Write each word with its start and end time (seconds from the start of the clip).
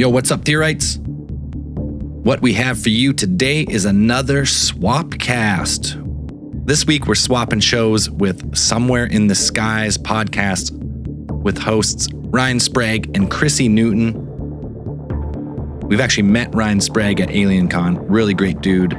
Yo, 0.00 0.08
what's 0.08 0.30
up, 0.30 0.46
theorites? 0.46 0.96
What 0.96 2.40
we 2.40 2.54
have 2.54 2.82
for 2.82 2.88
you 2.88 3.12
today 3.12 3.66
is 3.68 3.84
another 3.84 4.46
swap 4.46 5.18
cast. 5.18 5.98
This 6.64 6.86
week, 6.86 7.06
we're 7.06 7.14
swapping 7.14 7.60
shows 7.60 8.08
with 8.08 8.56
Somewhere 8.56 9.04
in 9.04 9.26
the 9.26 9.34
Skies 9.34 9.98
podcast 9.98 10.70
with 11.42 11.58
hosts 11.58 12.08
Ryan 12.14 12.60
Sprague 12.60 13.14
and 13.14 13.30
Chrissy 13.30 13.68
Newton. 13.68 14.14
We've 15.86 16.00
actually 16.00 16.22
met 16.22 16.54
Ryan 16.54 16.80
Sprague 16.80 17.20
at 17.20 17.28
AlienCon, 17.28 18.02
really 18.08 18.32
great 18.32 18.62
dude. 18.62 18.92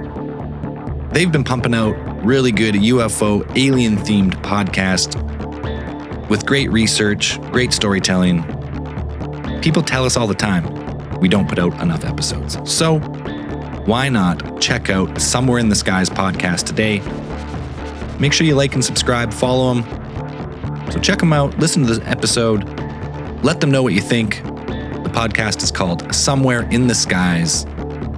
They've 1.14 1.32
been 1.32 1.44
pumping 1.44 1.74
out 1.74 1.96
really 2.24 2.52
good 2.52 2.76
UFO 2.76 3.42
alien 3.58 3.98
themed 3.98 4.40
podcast 4.44 5.18
with 6.30 6.46
great 6.46 6.72
research, 6.72 7.42
great 7.52 7.74
storytelling. 7.74 8.44
People 9.64 9.82
tell 9.82 10.06
us 10.06 10.16
all 10.16 10.28
the 10.28 10.36
time 10.36 10.81
we 11.22 11.30
don't 11.30 11.48
put 11.48 11.60
out 11.60 11.80
enough 11.82 12.04
episodes. 12.04 12.58
So, 12.70 13.00
why 13.86 14.10
not 14.10 14.60
check 14.60 14.90
out 14.90 15.22
Somewhere 15.22 15.60
in 15.60 15.70
the 15.70 15.76
Skies 15.76 16.10
podcast 16.10 16.66
today? 16.66 17.00
Make 18.20 18.34
sure 18.34 18.46
you 18.46 18.56
like 18.56 18.74
and 18.74 18.84
subscribe, 18.84 19.32
follow 19.32 19.74
them. 19.74 20.92
So, 20.92 21.00
check 21.00 21.20
them 21.20 21.32
out, 21.32 21.58
listen 21.60 21.86
to 21.86 21.96
the 21.96 22.10
episode, 22.10 22.64
let 23.44 23.62
them 23.62 23.72
know 23.72 23.84
what 23.84 23.94
you 23.94 24.02
think. 24.02 24.44
The 24.44 25.12
podcast 25.14 25.64
is 25.64 25.72
called 25.72 26.14
Somewhere 26.14 26.68
in 26.72 26.88
the 26.88 26.96
Skies. 26.96 27.66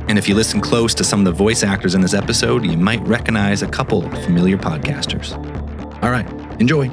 And 0.07 0.17
if 0.17 0.27
you 0.27 0.35
listen 0.35 0.61
close 0.61 0.93
to 0.95 1.03
some 1.03 1.19
of 1.19 1.25
the 1.25 1.31
voice 1.31 1.63
actors 1.63 1.95
in 1.95 2.01
this 2.01 2.13
episode, 2.13 2.65
you 2.65 2.77
might 2.77 3.01
recognize 3.01 3.61
a 3.61 3.67
couple 3.67 4.01
familiar 4.21 4.57
podcasters. 4.57 5.33
All 6.03 6.11
right, 6.11 6.29
enjoy. 6.59 6.89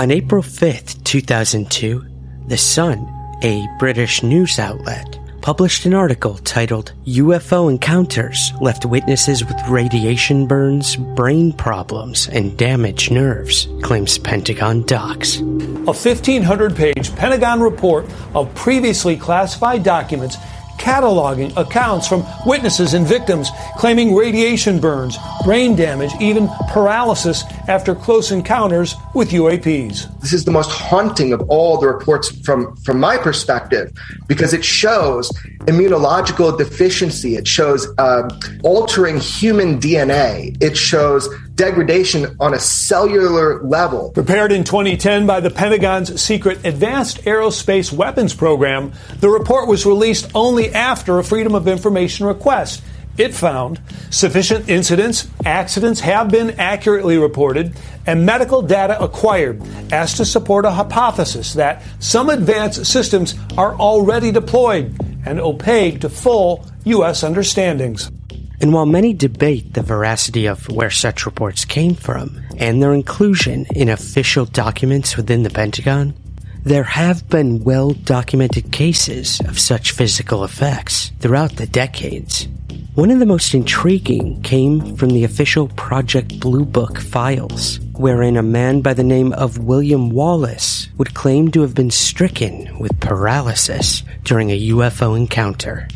On 0.00 0.10
April 0.10 0.42
5th, 0.42 1.04
2002, 1.04 2.02
The 2.46 2.56
Sun, 2.56 3.06
a 3.42 3.68
British 3.78 4.22
news 4.22 4.58
outlet, 4.58 5.18
published 5.42 5.84
an 5.84 5.92
article 5.92 6.38
titled 6.38 6.94
UFO 7.04 7.70
Encounters 7.70 8.50
Left 8.62 8.86
Witnesses 8.86 9.44
with 9.44 9.60
Radiation 9.68 10.46
Burns, 10.46 10.96
Brain 10.96 11.52
Problems, 11.52 12.28
and 12.28 12.56
Damaged 12.56 13.12
Nerves, 13.12 13.68
claims 13.82 14.16
Pentagon 14.16 14.86
docs. 14.86 15.40
A 15.40 15.92
1,500 15.92 16.74
page 16.74 17.14
Pentagon 17.16 17.60
report 17.60 18.06
of 18.34 18.54
previously 18.54 19.18
classified 19.18 19.82
documents 19.82 20.38
cataloging 20.80 21.54
accounts 21.56 22.08
from 22.08 22.24
witnesses 22.46 22.94
and 22.94 23.06
victims 23.06 23.50
claiming 23.76 24.14
radiation 24.14 24.80
burns, 24.80 25.18
brain 25.44 25.76
damage, 25.76 26.10
even 26.20 26.48
paralysis 26.68 27.44
after 27.68 27.94
close 27.94 28.32
encounters 28.32 28.96
with 29.14 29.30
UAPs. 29.30 30.20
This 30.20 30.32
is 30.32 30.44
the 30.46 30.50
most 30.50 30.70
haunting 30.70 31.32
of 31.32 31.42
all 31.50 31.78
the 31.78 31.86
reports 31.86 32.30
from, 32.44 32.74
from 32.76 32.98
my 32.98 33.18
perspective 33.18 33.92
because 34.26 34.54
it 34.54 34.64
shows 34.64 35.30
immunological 35.66 36.56
deficiency, 36.56 37.36
it 37.36 37.46
shows 37.46 37.86
uh, 37.98 38.28
altering 38.64 39.18
human 39.18 39.78
DNA, 39.78 40.56
it 40.62 40.76
shows 40.76 41.28
degradation 41.60 42.34
on 42.40 42.54
a 42.54 42.58
cellular 42.58 43.62
level. 43.62 44.12
Prepared 44.12 44.50
in 44.50 44.64
2010 44.64 45.26
by 45.26 45.40
the 45.40 45.50
Pentagon's 45.50 46.18
secret 46.18 46.64
Advanced 46.64 47.18
Aerospace 47.24 47.92
Weapons 47.92 48.32
Program, 48.32 48.92
the 49.18 49.28
report 49.28 49.68
was 49.68 49.84
released 49.84 50.30
only 50.34 50.72
after 50.72 51.18
a 51.18 51.22
Freedom 51.22 51.54
of 51.54 51.68
Information 51.68 52.24
request. 52.24 52.82
It 53.18 53.34
found 53.34 53.78
sufficient 54.08 54.70
incidents, 54.70 55.28
accidents 55.44 56.00
have 56.00 56.30
been 56.30 56.58
accurately 56.58 57.18
reported, 57.18 57.76
and 58.06 58.24
medical 58.24 58.62
data 58.62 58.98
acquired 58.98 59.60
as 59.92 60.14
to 60.14 60.24
support 60.24 60.64
a 60.64 60.70
hypothesis 60.70 61.52
that 61.52 61.82
some 61.98 62.30
advanced 62.30 62.86
systems 62.86 63.34
are 63.58 63.74
already 63.74 64.32
deployed 64.32 64.98
and 65.26 65.38
opaque 65.38 66.00
to 66.00 66.08
full 66.08 66.64
U.S. 66.84 67.22
understandings. 67.22 68.10
And 68.60 68.74
while 68.74 68.86
many 68.86 69.14
debate 69.14 69.72
the 69.72 69.82
veracity 69.82 70.46
of 70.46 70.68
where 70.68 70.90
such 70.90 71.24
reports 71.24 71.64
came 71.64 71.94
from 71.94 72.42
and 72.58 72.82
their 72.82 72.92
inclusion 72.92 73.66
in 73.74 73.88
official 73.88 74.44
documents 74.44 75.16
within 75.16 75.44
the 75.44 75.50
Pentagon, 75.50 76.14
there 76.62 76.84
have 76.84 77.26
been 77.30 77.64
well 77.64 77.92
documented 77.92 78.70
cases 78.70 79.40
of 79.48 79.58
such 79.58 79.92
physical 79.92 80.44
effects 80.44 81.10
throughout 81.20 81.56
the 81.56 81.66
decades. 81.66 82.48
One 82.96 83.10
of 83.10 83.18
the 83.18 83.24
most 83.24 83.54
intriguing 83.54 84.42
came 84.42 84.94
from 84.96 85.10
the 85.10 85.24
official 85.24 85.68
Project 85.68 86.38
Blue 86.38 86.66
Book 86.66 86.98
files, 86.98 87.80
wherein 87.94 88.36
a 88.36 88.42
man 88.42 88.82
by 88.82 88.92
the 88.92 89.02
name 89.02 89.32
of 89.32 89.58
William 89.58 90.10
Wallace 90.10 90.88
would 90.98 91.14
claim 91.14 91.50
to 91.52 91.62
have 91.62 91.74
been 91.74 91.90
stricken 91.90 92.78
with 92.78 93.00
paralysis 93.00 94.02
during 94.24 94.50
a 94.50 94.68
UFO 94.68 95.16
encounter. 95.16 95.88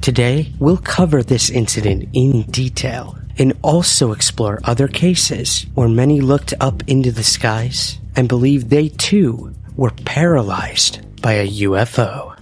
Today, 0.00 0.52
we'll 0.58 0.78
cover 0.78 1.22
this 1.22 1.50
incident 1.50 2.08
in 2.12 2.42
detail 2.42 3.18
and 3.36 3.52
also 3.62 4.12
explore 4.12 4.60
other 4.64 4.88
cases 4.88 5.66
where 5.74 5.88
many 5.88 6.20
looked 6.20 6.54
up 6.60 6.82
into 6.86 7.12
the 7.12 7.24
skies 7.24 7.98
and 8.16 8.28
believed 8.28 8.70
they 8.70 8.88
too 8.88 9.54
were 9.76 9.90
paralyzed 9.90 11.00
by 11.20 11.34
a 11.34 11.48
UFO. 11.48 12.36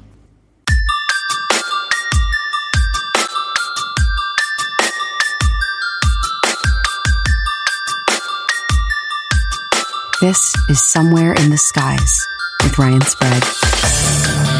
This 10.21 10.55
is 10.69 10.83
Somewhere 10.83 11.33
in 11.34 11.50
the 11.50 11.59
Skies 11.59 12.27
with 12.62 12.78
Ryan 12.78 13.00
Sprague. 13.03 14.56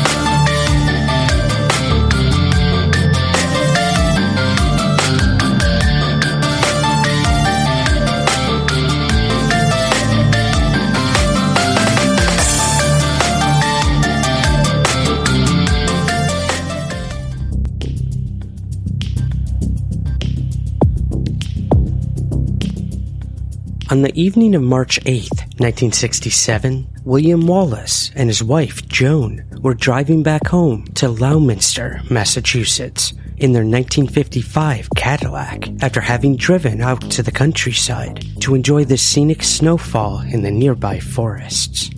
On 23.97 24.03
the 24.03 24.21
evening 24.21 24.55
of 24.55 24.61
March 24.61 24.99
8, 25.07 25.31
1967, 25.57 26.87
William 27.05 27.47
Wallace 27.47 28.11
and 28.15 28.29
his 28.29 28.45
wife, 28.45 28.87
Joan, 28.89 29.43
were 29.63 29.73
driving 29.73 30.23
back 30.23 30.49
home 30.49 30.85
to 30.97 31.09
Leominster, 31.09 32.03
Massachusetts, 32.11 33.15
in 33.39 33.53
their 33.53 33.65
1955 33.65 34.91
Cadillac 34.95 35.83
after 35.83 36.03
having 36.03 36.37
driven 36.37 36.83
out 36.83 37.01
to 37.11 37.23
the 37.23 37.33
countryside 37.33 38.23
to 38.43 38.55
enjoy 38.55 38.85
the 38.85 38.99
scenic 38.99 39.43
snowfall 39.43 40.21
in 40.21 40.43
the 40.43 40.51
nearby 40.51 41.01
forests. 41.01 41.89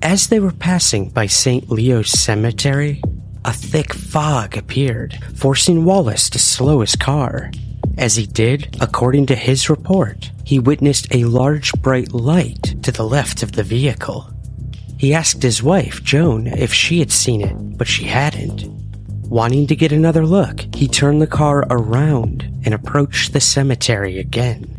As 0.00 0.28
they 0.28 0.40
were 0.40 0.50
passing 0.50 1.10
by 1.10 1.26
St. 1.26 1.68
Leo's 1.68 2.10
Cemetery, 2.10 3.02
a 3.44 3.52
thick 3.52 3.92
fog 3.92 4.56
appeared, 4.56 5.22
forcing 5.34 5.84
Wallace 5.84 6.30
to 6.30 6.38
slow 6.38 6.80
his 6.80 6.96
car. 6.96 7.50
As 7.98 8.14
he 8.14 8.26
did, 8.26 8.76
according 8.80 9.26
to 9.26 9.34
his 9.34 9.68
report, 9.68 10.30
he 10.44 10.60
witnessed 10.60 11.12
a 11.12 11.24
large 11.24 11.72
bright 11.82 12.12
light 12.12 12.80
to 12.84 12.92
the 12.92 13.04
left 13.04 13.42
of 13.42 13.52
the 13.52 13.64
vehicle. 13.64 14.30
He 14.96 15.12
asked 15.12 15.42
his 15.42 15.64
wife, 15.64 16.04
Joan, 16.04 16.46
if 16.46 16.72
she 16.72 17.00
had 17.00 17.10
seen 17.10 17.40
it, 17.40 17.54
but 17.76 17.88
she 17.88 18.04
hadn't. 18.04 18.66
Wanting 19.28 19.66
to 19.66 19.76
get 19.76 19.90
another 19.90 20.24
look, 20.24 20.64
he 20.76 20.86
turned 20.86 21.20
the 21.20 21.26
car 21.26 21.66
around 21.70 22.44
and 22.64 22.72
approached 22.72 23.32
the 23.32 23.40
cemetery 23.40 24.18
again. 24.18 24.76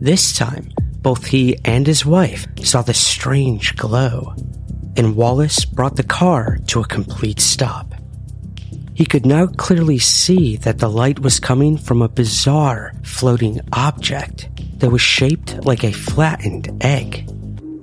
This 0.00 0.32
time, 0.32 0.70
both 1.02 1.26
he 1.26 1.58
and 1.64 1.84
his 1.86 2.06
wife 2.06 2.46
saw 2.62 2.82
the 2.82 2.94
strange 2.94 3.74
glow, 3.76 4.34
and 4.96 5.16
Wallace 5.16 5.64
brought 5.64 5.96
the 5.96 6.04
car 6.04 6.58
to 6.68 6.80
a 6.80 6.86
complete 6.86 7.40
stop. 7.40 7.91
He 8.94 9.06
could 9.06 9.24
now 9.24 9.46
clearly 9.46 9.98
see 9.98 10.56
that 10.58 10.78
the 10.78 10.90
light 10.90 11.18
was 11.20 11.40
coming 11.40 11.78
from 11.78 12.02
a 12.02 12.08
bizarre 12.08 12.92
floating 13.02 13.60
object 13.72 14.48
that 14.78 14.90
was 14.90 15.00
shaped 15.00 15.64
like 15.64 15.82
a 15.82 15.92
flattened 15.92 16.70
egg. 16.82 17.28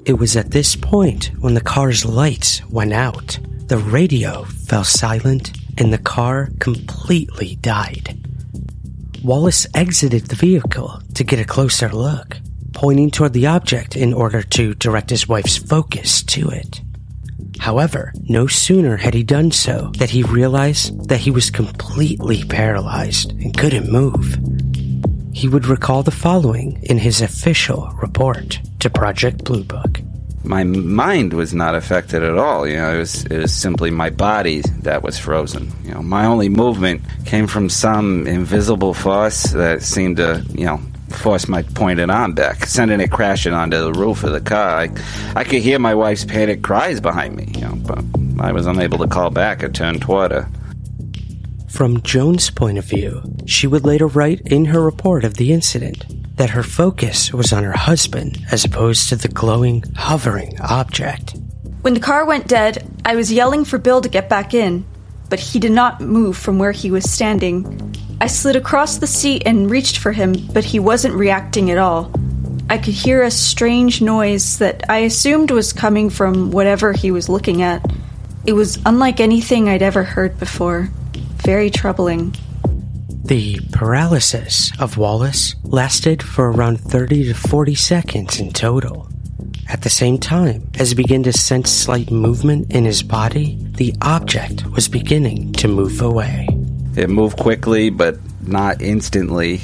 It 0.06 0.14
was 0.14 0.36
at 0.36 0.52
this 0.52 0.76
point 0.76 1.32
when 1.40 1.56
the 1.56 1.62
car's 1.62 2.06
lights 2.06 2.64
went 2.70 2.94
out, 2.94 3.40
the 3.68 3.78
radio 3.78 4.44
fell 4.44 4.84
silent, 4.84 5.52
and 5.78 5.92
the 5.92 5.98
car 5.98 6.50
completely 6.60 7.56
died. 7.56 8.18
Wallace 9.24 9.68
exited 9.74 10.28
the 10.28 10.36
vehicle 10.36 11.02
to 11.16 11.24
get 11.24 11.40
a 11.40 11.46
closer 11.46 11.90
look, 11.90 12.38
pointing 12.74 13.12
toward 13.12 13.34
the 13.34 13.48
object 13.48 13.96
in 13.96 14.14
order 14.14 14.42
to 14.42 14.76
direct 14.76 15.10
his 15.10 15.28
wife's 15.28 15.58
focus 15.58 16.24
to 16.24 16.50
it. 16.50 16.82
However, 17.60 18.12
no 18.28 18.48
sooner 18.48 18.98
had 18.98 19.14
he 19.14 19.24
done 19.24 19.52
so 19.52 19.92
that 19.98 20.10
he 20.10 20.24
realized 20.24 21.08
that 21.10 21.20
he 21.20 21.32
was 21.32 21.52
completely 21.52 22.44
paralyzed 22.44 23.32
and 23.34 23.56
couldn't 23.58 23.92
move. 23.92 24.38
he 25.32 25.48
would 25.48 25.68
recall 25.68 26.04
the 26.04 26.12
following 26.12 26.78
in 26.84 26.98
his 26.98 27.22
official 27.22 27.90
report 28.02 28.60
to 28.80 28.90
Project 28.90 29.44
Blue 29.46 29.64
Book. 29.64 30.02
My 30.44 30.64
mind 30.64 31.34
was 31.34 31.54
not 31.54 31.76
affected 31.76 32.24
at 32.24 32.38
all. 32.38 32.68
You 32.68 32.78
know, 32.78 32.96
it 32.96 32.98
was 32.98 33.24
it 33.26 33.38
was 33.38 33.54
simply 33.54 33.92
my 33.92 34.10
body 34.10 34.62
that 34.84 35.04
was 35.04 35.18
frozen. 35.20 35.72
You 35.86 35.94
know, 35.94 36.02
my 36.02 36.26
only 36.26 36.50
movement 36.50 37.02
came 37.26 37.48
from 37.48 37.70
some 37.70 38.26
invisible 38.28 38.94
force 38.94 39.44
that 39.54 39.84
seemed 39.84 40.18
to, 40.18 40.44
you 40.54 40.66
know, 40.66 40.80
force 41.10 41.48
my 41.48 41.62
pointed 41.62 42.10
arm 42.10 42.34
back, 42.34 42.66
sending 42.66 43.00
it 43.00 43.12
crashing 43.12 43.54
onto 43.54 43.80
the 43.80 43.94
roof 43.94 44.24
of 44.24 44.32
the 44.32 44.42
car. 44.42 44.82
I, 44.82 44.90
I 45.36 45.44
could 45.44 45.62
hear 45.62 45.80
my 45.80 45.96
wife's 45.96 46.26
panicked 46.26 46.64
cries 46.64 47.00
behind 47.00 47.36
me, 47.36 47.52
you 47.56 47.62
know, 47.62 47.76
but 47.76 48.04
I 48.40 48.52
was 48.52 48.68
unable 48.68 48.98
to 49.00 49.08
call 49.08 49.30
back 49.30 49.64
or 49.64 49.70
turn 49.70 50.00
toward 50.00 50.32
her. 50.32 50.50
From 51.70 52.02
Joan's 52.02 52.50
point 52.50 52.78
of 52.78 52.86
view, 52.86 53.22
she 53.46 53.68
would 53.68 53.86
later 53.86 54.08
write 54.08 54.42
in 54.42 54.66
her 54.66 54.82
report 54.82 55.24
of 55.24 55.36
the 55.36 55.54
incident 55.54 56.06
that 56.38 56.50
her 56.50 56.64
focus 56.64 57.34
was 57.34 57.54
on 57.54 57.64
her 57.64 57.78
husband 57.78 58.40
as 58.52 58.66
opposed 58.66 59.10
to 59.10 59.16
the 59.16 59.28
glowing, 59.28 59.84
hovering 59.96 60.60
object. 60.62 61.36
When 61.82 61.94
the 61.94 62.00
car 62.00 62.26
went 62.26 62.48
dead, 62.48 62.90
I 63.06 63.16
was 63.16 63.32
yelling 63.32 63.66
for 63.66 63.78
Bill 63.78 64.02
to 64.02 64.10
get 64.10 64.30
back 64.30 64.54
in, 64.54 64.86
but 65.30 65.40
he 65.40 65.60
did 65.60 65.72
not 65.72 66.02
move 66.02 66.38
from 66.38 66.58
where 66.58 66.72
he 66.72 66.92
was 66.92 67.10
standing. 67.10 67.96
I 68.22 68.28
slid 68.28 68.58
across 68.58 68.98
the 68.98 69.08
seat 69.08 69.44
and 69.46 69.72
reached 69.72 69.98
for 69.98 70.12
him, 70.12 70.34
but 70.54 70.66
he 70.66 70.80
wasn't 70.80 71.16
reacting 71.16 71.72
at 71.72 71.78
all. 71.78 72.12
I 72.70 72.78
could 72.78 72.94
hear 72.94 73.24
a 73.24 73.32
strange 73.32 74.02
noise 74.02 74.60
that 74.60 74.90
I 74.90 75.00
assumed 75.00 75.52
was 75.52 75.72
coming 75.72 76.10
from 76.10 76.52
whatever 76.52 76.92
he 76.92 77.12
was 77.12 77.30
looking 77.30 77.62
at. 77.62 77.84
It 78.46 78.54
was 78.54 78.78
unlike 78.86 79.20
anything 79.20 79.70
I'd 79.70 79.82
ever 79.82 80.04
heard 80.04 80.38
before. 80.38 80.90
Very 81.44 81.70
troubling. 81.70 82.36
The 83.24 83.60
paralysis 83.72 84.72
of 84.80 84.98
Wallace 84.98 85.56
lasted 85.64 86.22
for 86.22 86.52
around 86.52 86.82
30 86.82 87.26
to 87.26 87.34
40 87.34 87.76
seconds 87.76 88.40
in 88.40 88.52
total. 88.52 89.08
At 89.70 89.84
the 89.84 89.90
same 89.90 90.18
time, 90.18 90.70
as 90.78 90.90
he 90.90 90.96
began 90.96 91.24
to 91.24 91.32
sense 91.32 91.72
slight 91.72 92.12
movement 92.12 92.72
in 92.72 92.86
his 92.86 93.02
body, 93.02 93.58
the 93.78 93.94
object 94.02 94.66
was 94.66 94.90
beginning 94.90 95.54
to 95.54 95.68
move 95.68 96.02
away. 96.02 96.48
It 97.00 97.10
moved 97.10 97.38
quickly, 97.38 97.90
but 97.90 98.18
not 98.46 98.82
instantly. 98.82 99.62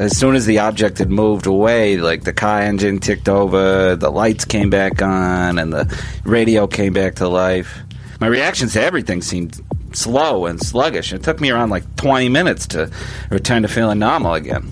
As 0.00 0.16
soon 0.16 0.34
as 0.34 0.46
the 0.46 0.60
object 0.60 0.96
had 0.96 1.10
moved 1.10 1.46
away, 1.46 1.98
like 1.98 2.24
the 2.24 2.32
car 2.32 2.62
engine 2.62 2.98
ticked 2.98 3.28
over, 3.28 3.94
the 3.94 4.08
lights 4.08 4.46
came 4.46 4.70
back 4.70 5.02
on, 5.02 5.58
and 5.58 5.70
the 5.70 5.84
radio 6.24 6.66
came 6.66 6.94
back 6.94 7.16
to 7.16 7.28
life. 7.28 7.78
My 8.20 8.26
reactions 8.26 8.72
to 8.72 8.82
everything 8.82 9.20
seemed 9.20 9.60
slow 9.92 10.46
and 10.46 10.62
sluggish. 10.62 11.12
It 11.12 11.22
took 11.22 11.42
me 11.42 11.50
around 11.50 11.68
like 11.68 11.96
20 11.96 12.30
minutes 12.30 12.66
to 12.68 12.90
return 13.28 13.60
to 13.62 13.68
feeling 13.68 13.98
normal 13.98 14.32
again. 14.32 14.62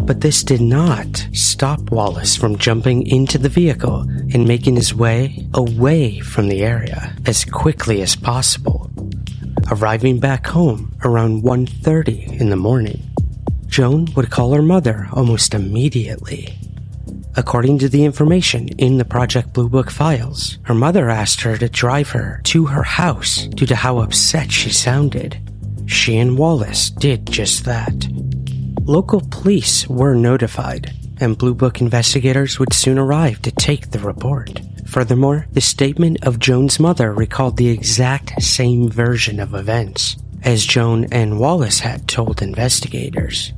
But 0.00 0.22
this 0.22 0.42
did 0.42 0.62
not 0.62 1.28
stop 1.34 1.90
Wallace 1.90 2.36
from 2.36 2.56
jumping 2.56 3.06
into 3.06 3.36
the 3.36 3.50
vehicle 3.50 4.00
and 4.32 4.48
making 4.48 4.76
his 4.76 4.94
way 4.94 5.46
away 5.52 6.20
from 6.20 6.48
the 6.48 6.64
area 6.64 7.14
as 7.26 7.44
quickly 7.44 8.00
as 8.00 8.16
possible, 8.16 8.90
arriving 9.70 10.18
back 10.18 10.46
home 10.46 10.94
around 11.04 11.42
1:30 11.42 12.40
in 12.40 12.50
the 12.50 12.56
morning. 12.56 13.02
Joan 13.66 14.08
would 14.16 14.30
call 14.30 14.52
her 14.54 14.62
mother 14.62 15.08
almost 15.12 15.54
immediately. 15.54 16.58
According 17.36 17.78
to 17.80 17.88
the 17.88 18.04
information 18.04 18.68
in 18.78 18.98
the 18.98 19.04
Project 19.04 19.52
Blue 19.52 19.68
Book 19.68 19.90
files, 19.90 20.58
her 20.62 20.74
mother 20.74 21.08
asked 21.08 21.42
her 21.42 21.56
to 21.58 21.68
drive 21.68 22.10
her 22.10 22.40
to 22.44 22.66
her 22.66 22.82
house 22.82 23.46
due 23.54 23.66
to 23.66 23.76
how 23.76 23.98
upset 23.98 24.50
she 24.50 24.70
sounded. 24.70 25.38
She 25.86 26.16
and 26.16 26.36
Wallace 26.36 26.90
did 26.90 27.26
just 27.30 27.64
that. 27.64 28.08
Local 28.84 29.20
police 29.30 29.86
were 29.86 30.14
notified, 30.14 30.92
and 31.20 31.38
Blue 31.38 31.54
Book 31.54 31.80
investigators 31.80 32.58
would 32.58 32.72
soon 32.72 32.98
arrive 32.98 33.40
to 33.42 33.52
take 33.52 33.90
the 33.90 34.00
report. 34.00 34.60
Furthermore, 34.88 35.46
the 35.52 35.60
statement 35.60 36.24
of 36.24 36.38
Joan's 36.38 36.80
mother 36.80 37.12
recalled 37.12 37.56
the 37.56 37.68
exact 37.68 38.42
same 38.42 38.88
version 38.88 39.38
of 39.38 39.54
events 39.54 40.16
as 40.42 40.64
Joan 40.64 41.04
and 41.12 41.38
Wallace 41.38 41.80
had 41.80 42.08
told 42.08 42.40
investigators. 42.40 43.52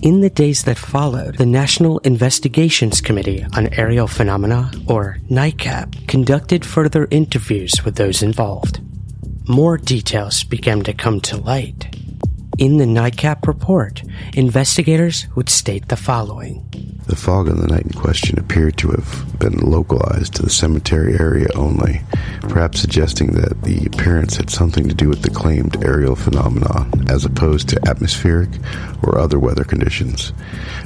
In 0.00 0.20
the 0.20 0.30
days 0.30 0.64
that 0.64 0.78
followed, 0.78 1.36
the 1.36 1.46
National 1.46 1.98
Investigations 1.98 3.00
Committee 3.00 3.44
on 3.56 3.72
Aerial 3.74 4.06
Phenomena, 4.06 4.70
or 4.86 5.18
NICAP, 5.30 6.08
conducted 6.08 6.64
further 6.64 7.08
interviews 7.10 7.84
with 7.84 7.96
those 7.96 8.22
involved. 8.22 8.80
More 9.46 9.76
details 9.76 10.44
began 10.44 10.82
to 10.84 10.94
come 10.94 11.20
to 11.22 11.36
light. 11.36 11.94
In 12.56 12.76
the 12.76 12.84
NICAP 12.84 13.48
report, 13.48 14.04
investigators 14.34 15.26
would 15.34 15.48
state 15.48 15.88
the 15.88 15.96
following. 15.96 16.64
The 17.06 17.16
fog 17.16 17.48
on 17.48 17.58
the 17.58 17.66
night 17.66 17.82
in 17.82 17.90
question 17.90 18.38
appeared 18.38 18.76
to 18.78 18.90
have 18.92 19.38
been 19.40 19.58
localized 19.58 20.36
to 20.36 20.42
the 20.42 20.50
cemetery 20.50 21.18
area 21.18 21.48
only, 21.56 22.02
perhaps 22.42 22.80
suggesting 22.80 23.32
that 23.32 23.62
the 23.62 23.86
appearance 23.86 24.36
had 24.36 24.50
something 24.50 24.88
to 24.88 24.94
do 24.94 25.08
with 25.08 25.22
the 25.22 25.30
claimed 25.30 25.84
aerial 25.84 26.14
phenomenon 26.14 26.92
as 27.08 27.24
opposed 27.24 27.68
to 27.70 27.88
atmospheric 27.88 28.50
or 29.02 29.18
other 29.18 29.38
weather 29.38 29.64
conditions. 29.64 30.32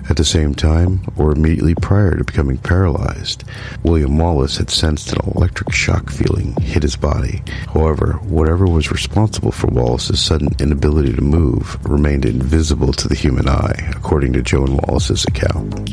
At 0.08 0.16
the 0.16 0.24
same 0.24 0.54
time, 0.54 1.02
or 1.16 1.32
immediately 1.32 1.74
prior 1.74 2.16
to 2.16 2.24
becoming 2.24 2.56
paralyzed, 2.56 3.44
William 3.82 4.16
Wallace 4.16 4.56
had 4.56 4.70
sensed 4.70 5.12
an 5.12 5.20
electric 5.34 5.70
shock 5.72 6.10
feeling 6.10 6.54
hit 6.62 6.82
his 6.82 6.96
body. 6.96 7.42
However, 7.74 8.14
whatever 8.22 8.64
was 8.64 8.90
responsible 8.90 9.52
for 9.52 9.66
Wallace's 9.66 10.20
sudden 10.20 10.48
inability 10.58 11.12
to 11.12 11.20
move 11.20 11.78
remained 11.86 12.24
invisible 12.24 12.94
to 12.94 13.06
the 13.06 13.14
human 13.14 13.48
eye, 13.48 13.92
according 13.94 14.32
to 14.32 14.42
Joan 14.42 14.78
Wallace's 14.78 15.26
account. 15.26 15.90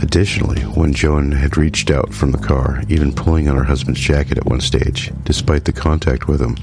Additionally, 0.00 0.62
when 0.62 0.94
Joan 0.94 1.32
had 1.32 1.56
reached 1.56 1.90
out 1.90 2.14
from 2.14 2.30
the 2.30 2.38
car, 2.38 2.84
even 2.88 3.12
pulling 3.12 3.48
on 3.48 3.56
her 3.56 3.64
husband's 3.64 3.98
jacket 3.98 4.38
at 4.38 4.46
one 4.46 4.60
stage, 4.60 5.10
despite 5.24 5.64
the 5.64 5.72
contact 5.72 6.28
with 6.28 6.40
him, 6.40 6.56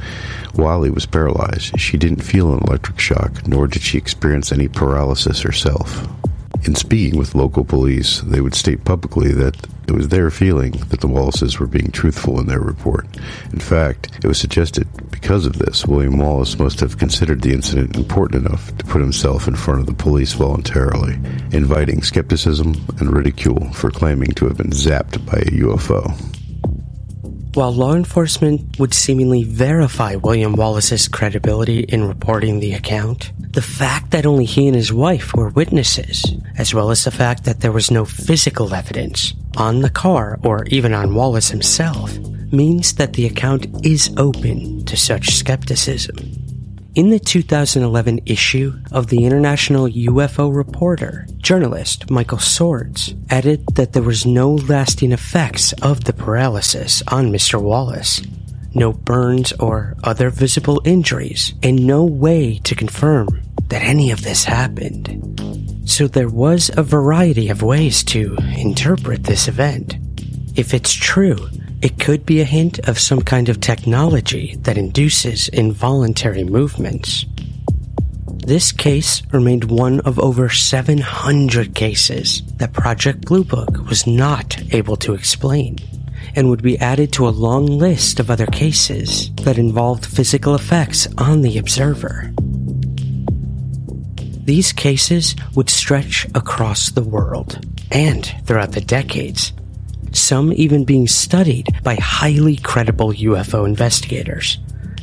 while 0.54 0.84
he 0.84 0.90
was 0.90 1.06
paralyzed, 1.06 1.78
she 1.78 1.98
didn't 1.98 2.24
feel 2.24 2.54
an 2.54 2.64
electric 2.66 2.98
shock, 2.98 3.46
nor 3.46 3.68
did 3.68 3.82
she 3.82 3.98
experience 3.98 4.54
any 4.54 4.70
paralysis 4.70 5.42
herself. 5.42 6.08
In 6.64 6.74
speaking 6.74 7.20
with 7.20 7.36
local 7.36 7.64
police, 7.64 8.22
they 8.22 8.42
would 8.42 8.56
state 8.56 8.86
publicly 8.86 9.32
that 9.34 9.56
it 9.88 9.92
was 9.92 10.08
their 10.08 10.32
feeling 10.32 10.72
that 10.90 11.02
the 11.02 11.08
Wallaces 11.08 11.60
were 11.60 11.68
being 11.68 11.92
truthful 11.92 12.40
in 12.40 12.48
their 12.48 12.60
report. 12.60 13.06
In 13.52 13.60
fact, 13.60 14.10
it 14.24 14.28
was 14.28 14.40
suggested 14.40 14.88
because 15.12 15.46
of 15.46 15.60
this, 15.60 15.86
William 15.86 16.18
Wallace 16.18 16.58
must 16.58 16.80
have 16.80 16.98
considered 16.98 17.42
the 17.42 17.54
incident 17.54 17.96
important 17.96 18.46
enough 18.46 18.76
to 18.78 18.86
put 18.86 19.02
himself 19.02 19.48
in 19.48 19.56
front 19.56 19.82
of 19.82 19.86
the 19.86 19.94
police 19.94 20.34
voluntarily, 20.34 21.14
inviting 21.52 22.02
skepticism 22.02 22.74
and 23.00 23.16
ridicule 23.16 23.72
for 23.74 23.92
claiming 23.92 24.32
to 24.34 24.46
have 24.46 24.58
been 24.58 24.72
zapped 24.72 25.24
by 25.26 25.38
a 25.38 25.62
UFO. 25.62 26.14
While 27.56 27.74
law 27.74 27.96
enforcement 27.96 28.78
would 28.80 28.94
seemingly 28.94 29.46
verify 29.46 30.16
William 30.16 30.58
Wallace's 30.58 31.08
credibility 31.08 31.80
in 31.80 32.06
reporting 32.06 32.60
the 32.60 32.74
account, 32.74 33.32
the 33.54 33.62
fact 33.62 34.12
that 34.12 34.26
only 34.26 34.44
he 34.44 34.68
and 34.68 34.76
his 34.76 34.92
wife 34.92 35.34
were 35.34 35.48
witnesses, 35.52 36.36
as 36.58 36.74
well 36.74 36.92
as 36.92 37.06
the 37.06 37.12
fact 37.12 37.46
that 37.46 37.62
there 37.62 37.72
was 37.72 37.90
no 37.90 38.04
physical 38.04 38.74
evidence 38.74 39.34
on 39.56 39.80
the 39.80 39.90
car 39.90 40.38
or 40.44 40.66
even 40.66 40.94
on 40.94 41.16
Wallace 41.16 41.48
himself, 41.48 42.18
means 42.52 42.96
that 42.96 43.14
the 43.14 43.26
account 43.26 43.68
is 43.86 44.14
open 44.18 44.84
to 44.84 44.98
such 44.98 45.30
skepticism. 45.30 46.35
In 46.96 47.10
the 47.10 47.20
2011 47.20 48.22
issue 48.26 48.80
of 48.94 49.08
the 49.08 49.26
International 49.26 49.90
UFO 49.90 50.56
Reporter, 50.56 51.28
journalist 51.40 52.10
Michael 52.10 52.40
Swords 52.40 53.14
added 53.30 53.66
that 53.76 53.92
there 53.92 54.02
was 54.02 54.26
no 54.26 54.54
lasting 54.54 55.12
effects 55.12 55.74
of 55.82 56.06
the 56.06 56.14
paralysis 56.14 57.04
on 57.10 57.34
Mr. 57.34 57.62
Wallace, 57.62 58.22
no 58.74 58.94
burns 58.94 59.52
or 59.60 59.98
other 60.06 60.30
visible 60.30 60.82
injuries, 60.86 61.54
and 61.62 61.86
no 61.86 62.06
way 62.06 62.60
to 62.60 62.76
confirm 62.76 63.42
that 63.68 63.84
any 63.84 64.12
of 64.12 64.24
this 64.24 64.46
happened. 64.46 65.84
So 65.84 66.08
there 66.08 66.30
was 66.30 66.72
a 66.78 66.84
variety 66.84 67.50
of 67.50 67.62
ways 67.62 68.06
to 68.06 68.38
interpret 68.56 69.26
this 69.26 69.50
event. 69.50 69.98
If 70.56 70.74
it's 70.74 70.94
true, 70.94 71.50
it 71.86 72.00
could 72.00 72.26
be 72.26 72.42
a 72.42 72.46
hint 72.46 72.80
of 72.90 72.98
some 72.98 73.22
kind 73.22 73.48
of 73.48 73.62
technology 73.62 74.56
that 74.62 74.76
induces 74.76 75.50
involuntary 75.50 76.44
movements. 76.44 77.28
This 78.26 78.72
case 78.72 79.22
remained 79.32 79.66
one 79.66 80.00
of 80.00 80.18
over 80.18 80.50
700 80.50 81.76
cases 81.76 82.42
that 82.58 82.74
Project 82.74 83.28
Blue 83.28 83.44
Book 83.44 83.88
was 83.88 84.08
not 84.08 84.58
able 84.74 84.96
to 84.96 85.14
explain 85.14 85.78
and 86.36 86.50
would 86.50 86.64
be 86.64 86.80
added 86.80 87.14
to 87.14 87.28
a 87.28 87.38
long 87.46 87.68
list 87.68 88.20
of 88.20 88.32
other 88.32 88.48
cases 88.48 89.30
that 89.44 89.60
involved 89.60 90.08
physical 90.08 90.56
effects 90.56 91.08
on 91.20 91.44
the 91.44 91.60
observer. 91.60 92.34
These 94.44 94.74
cases 94.74 95.36
would 95.54 95.70
stretch 95.70 96.26
across 96.34 96.90
the 96.90 97.04
world 97.04 97.64
and 97.92 98.26
throughout 98.48 98.72
the 98.72 98.82
decades 98.82 99.54
some 100.18 100.54
even 100.54 100.86
being 100.86 101.08
studied 101.08 101.68
by 101.84 101.96
highly 101.96 102.56
credible 102.58 103.12
UFO 103.12 103.66
investigators, 103.66 104.60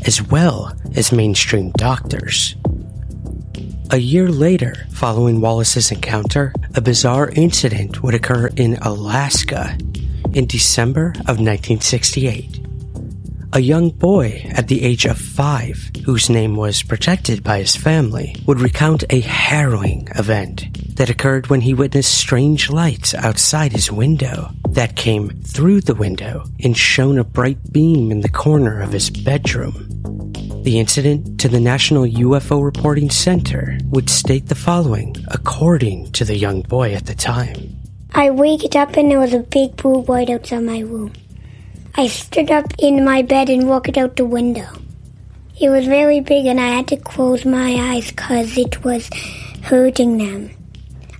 as 0.06 0.22
well 0.22 0.74
as 0.94 1.12
mainstream 1.12 1.70
doctors. 1.72 2.56
A 3.90 3.98
year 3.98 4.30
later, 4.30 4.86
following 4.90 5.40
Wallace's 5.40 5.92
encounter, 5.92 6.52
a 6.74 6.80
bizarre 6.80 7.28
incident 7.30 8.02
would 8.02 8.14
occur 8.14 8.48
in 8.56 8.76
Alaska 8.76 9.76
in 10.32 10.46
December 10.46 11.08
of 11.28 11.38
1968. 11.38 12.61
A 13.54 13.60
young 13.60 13.90
boy 13.90 14.46
at 14.54 14.68
the 14.68 14.82
age 14.82 15.04
of 15.04 15.18
five, 15.18 15.90
whose 16.06 16.30
name 16.30 16.56
was 16.56 16.82
protected 16.82 17.44
by 17.44 17.58
his 17.58 17.76
family, 17.76 18.34
would 18.46 18.60
recount 18.60 19.04
a 19.10 19.20
harrowing 19.20 20.08
event 20.14 20.96
that 20.96 21.10
occurred 21.10 21.48
when 21.48 21.60
he 21.60 21.74
witnessed 21.74 22.14
strange 22.14 22.70
lights 22.70 23.12
outside 23.12 23.72
his 23.72 23.92
window 23.92 24.50
that 24.70 24.96
came 24.96 25.28
through 25.42 25.82
the 25.82 25.94
window 25.94 26.44
and 26.64 26.78
shone 26.78 27.18
a 27.18 27.24
bright 27.24 27.58
beam 27.70 28.10
in 28.10 28.22
the 28.22 28.30
corner 28.30 28.80
of 28.80 28.92
his 28.92 29.10
bedroom. 29.10 29.86
The 30.62 30.80
incident 30.80 31.38
to 31.40 31.48
the 31.48 31.60
National 31.60 32.04
UFO 32.04 32.64
Reporting 32.64 33.10
Center 33.10 33.76
would 33.90 34.08
state 34.08 34.46
the 34.46 34.54
following, 34.54 35.14
according 35.28 36.12
to 36.12 36.24
the 36.24 36.38
young 36.38 36.62
boy 36.62 36.94
at 36.94 37.04
the 37.04 37.14
time. 37.14 37.76
I 38.14 38.30
waked 38.30 38.76
up 38.76 38.96
and 38.96 39.10
there 39.10 39.20
was 39.20 39.34
a 39.34 39.40
big 39.40 39.76
blue 39.76 40.04
light 40.04 40.30
outside 40.30 40.62
my 40.62 40.78
room. 40.78 41.12
I 41.94 42.06
stood 42.06 42.50
up 42.50 42.72
in 42.78 43.04
my 43.04 43.20
bed 43.20 43.50
and 43.50 43.68
looked 43.68 43.98
out 43.98 44.16
the 44.16 44.24
window. 44.24 44.66
It 45.60 45.68
was 45.68 45.84
very 45.84 46.20
big 46.20 46.46
and 46.46 46.58
I 46.58 46.68
had 46.68 46.88
to 46.88 46.96
close 46.96 47.44
my 47.44 47.92
eyes 47.92 48.10
because 48.10 48.56
it 48.56 48.82
was 48.82 49.10
hurting 49.62 50.16
them. 50.16 50.50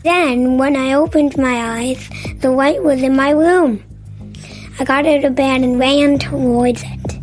Then, 0.02 0.56
when 0.56 0.74
I 0.74 0.94
opened 0.94 1.36
my 1.36 1.78
eyes, 1.78 2.08
the 2.40 2.50
light 2.50 2.82
was 2.82 3.02
in 3.02 3.14
my 3.14 3.32
room. 3.32 3.84
I 4.80 4.84
got 4.84 5.04
out 5.04 5.24
of 5.24 5.34
bed 5.34 5.60
and 5.60 5.78
ran 5.78 6.18
towards 6.18 6.82
it. 6.82 7.20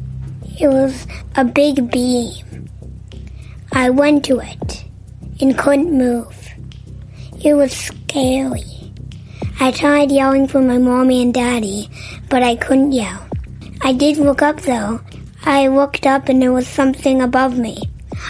It 0.62 0.68
was 0.68 1.08
a 1.36 1.44
big 1.44 1.90
beam. 1.92 2.70
I 3.72 3.90
went 3.90 4.26
to 4.26 4.40
it 4.40 4.86
and 5.42 5.58
couldn't 5.58 5.92
move. 5.92 6.38
It 7.44 7.56
was 7.56 7.72
scary. 7.74 8.94
I 9.60 9.72
tried 9.72 10.12
yelling 10.12 10.48
for 10.48 10.62
my 10.62 10.78
mommy 10.78 11.24
and 11.24 11.34
daddy, 11.34 11.90
but 12.30 12.44
I 12.44 12.56
couldn't 12.56 12.92
yell. 12.92 13.29
I 13.82 13.94
did 13.94 14.18
look 14.18 14.42
up 14.42 14.62
though. 14.62 15.02
I 15.46 15.68
looked 15.68 16.06
up 16.06 16.28
and 16.28 16.42
there 16.42 16.52
was 16.52 16.68
something 16.68 17.22
above 17.22 17.58
me. 17.58 17.78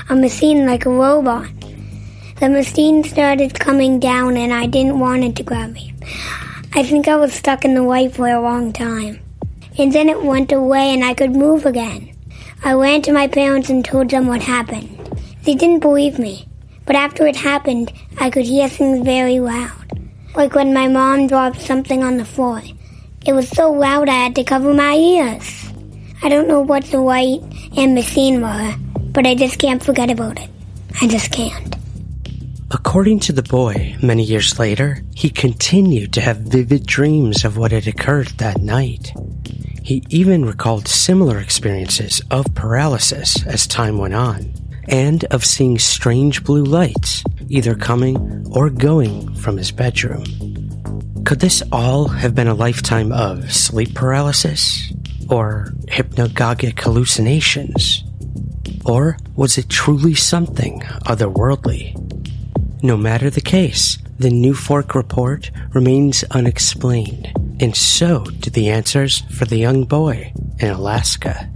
A 0.09 0.15
machine 0.15 0.65
like 0.65 0.85
a 0.85 0.89
robot. 0.89 1.49
The 2.39 2.49
machine 2.49 3.03
started 3.03 3.59
coming 3.59 3.99
down 3.99 4.37
and 4.37 4.53
I 4.53 4.67
didn't 4.67 4.99
want 4.99 5.23
it 5.23 5.35
to 5.37 5.43
grab 5.43 5.73
me. 5.73 5.93
I 6.73 6.83
think 6.83 7.07
I 7.07 7.15
was 7.15 7.33
stuck 7.33 7.65
in 7.65 7.73
the 7.73 7.81
light 7.81 8.13
for 8.15 8.27
a 8.27 8.41
long 8.41 8.71
time. 8.71 9.19
And 9.77 9.91
then 9.91 10.07
it 10.07 10.23
went 10.23 10.51
away 10.51 10.93
and 10.93 11.03
I 11.03 11.15
could 11.15 11.35
move 11.35 11.65
again. 11.65 12.15
I 12.63 12.73
ran 12.73 13.01
to 13.03 13.11
my 13.11 13.27
parents 13.27 13.69
and 13.69 13.83
told 13.83 14.09
them 14.09 14.27
what 14.27 14.43
happened. 14.43 14.97
They 15.43 15.55
didn't 15.55 15.79
believe 15.79 16.19
me, 16.19 16.47
but 16.85 16.95
after 16.95 17.25
it 17.25 17.35
happened, 17.35 17.91
I 18.19 18.29
could 18.29 18.45
hear 18.45 18.69
things 18.69 19.03
very 19.03 19.39
loud. 19.39 20.09
Like 20.35 20.53
when 20.53 20.73
my 20.73 20.87
mom 20.87 21.27
dropped 21.27 21.61
something 21.61 22.03
on 22.03 22.17
the 22.17 22.25
floor. 22.25 22.61
It 23.25 23.33
was 23.33 23.49
so 23.49 23.71
loud 23.71 24.09
I 24.09 24.23
had 24.23 24.35
to 24.35 24.43
cover 24.43 24.73
my 24.73 24.93
ears. 24.93 25.69
I 26.23 26.29
don't 26.29 26.47
know 26.47 26.61
what 26.61 26.85
the 26.85 26.99
light 26.99 27.41
and 27.77 27.93
machine 27.93 28.41
were, 28.41 28.75
but 29.11 29.27
I 29.27 29.35
just 29.35 29.59
can't 29.59 29.83
forget 29.83 30.09
about 30.09 30.39
it. 30.39 30.49
I 31.01 31.07
just 31.07 31.31
can't. 31.31 31.75
According 32.71 33.19
to 33.21 33.33
the 33.33 33.43
boy, 33.43 33.97
many 34.01 34.23
years 34.23 34.59
later, 34.59 35.03
he 35.15 35.29
continued 35.29 36.13
to 36.13 36.21
have 36.21 36.37
vivid 36.37 36.85
dreams 36.85 37.43
of 37.43 37.57
what 37.57 37.71
had 37.71 37.87
occurred 37.87 38.27
that 38.37 38.61
night. 38.61 39.11
He 39.83 40.03
even 40.09 40.45
recalled 40.45 40.87
similar 40.87 41.39
experiences 41.39 42.21
of 42.29 42.53
paralysis 42.53 43.45
as 43.45 43.65
time 43.65 43.97
went 43.97 44.13
on, 44.13 44.53
and 44.87 45.23
of 45.25 45.45
seeing 45.45 45.79
strange 45.79 46.43
blue 46.43 46.63
lights 46.63 47.23
either 47.49 47.75
coming 47.75 48.45
or 48.51 48.69
going 48.69 49.33
from 49.33 49.57
his 49.57 49.71
bedroom. 49.71 50.23
Could 51.25 51.39
this 51.39 51.61
all 51.71 52.07
have 52.07 52.33
been 52.33 52.47
a 52.47 52.53
lifetime 52.53 53.11
of 53.11 53.51
sleep 53.51 53.93
paralysis? 53.93 54.91
Or 55.29 55.73
hypnagogic 55.87 56.79
hallucinations? 56.79 58.03
Or 58.85 59.17
was 59.35 59.57
it 59.57 59.69
truly 59.69 60.15
something 60.15 60.81
otherworldly? 61.05 61.95
No 62.81 62.97
matter 62.97 63.29
the 63.29 63.41
case, 63.41 63.97
the 64.17 64.29
NUFORC 64.29 64.95
report 64.95 65.51
remains 65.73 66.23
unexplained, 66.31 67.31
and 67.59 67.75
so 67.75 68.23
do 68.23 68.49
the 68.49 68.69
answers 68.69 69.19
for 69.31 69.45
the 69.45 69.57
young 69.57 69.83
boy 69.83 70.33
in 70.59 70.69
Alaska. 70.69 71.49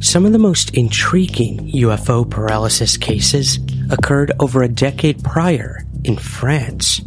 Some 0.00 0.24
of 0.24 0.32
the 0.32 0.38
most 0.38 0.74
intriguing 0.74 1.70
UFO 1.72 2.28
paralysis 2.28 2.96
cases 2.96 3.58
occurred 3.90 4.32
over 4.40 4.62
a 4.62 4.68
decade 4.68 5.22
prior 5.22 5.84
in 6.02 6.16
France. 6.16 7.00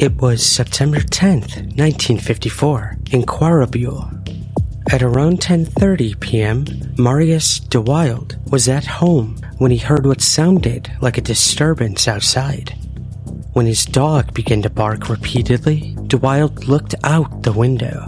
It 0.00 0.16
was 0.16 0.42
September 0.42 1.00
10th, 1.00 1.76
1954, 1.76 2.96
in 3.10 3.24
Quarouble. 3.24 4.08
At 4.90 5.02
around 5.02 5.42
10:30 5.42 6.18
p.m., 6.18 6.64
Marius 6.96 7.60
de 7.60 7.82
Wilde 7.82 8.38
was 8.50 8.66
at 8.66 8.86
home 8.86 9.36
when 9.58 9.70
he 9.70 9.76
heard 9.76 10.06
what 10.06 10.22
sounded 10.22 10.90
like 11.02 11.18
a 11.18 11.20
disturbance 11.20 12.08
outside. 12.08 12.72
When 13.52 13.66
his 13.66 13.84
dog 13.84 14.32
began 14.32 14.62
to 14.62 14.70
bark 14.70 15.10
repeatedly, 15.10 15.94
de 16.06 16.16
Wilde 16.16 16.64
looked 16.64 16.94
out 17.04 17.42
the 17.42 17.52
window. 17.52 18.06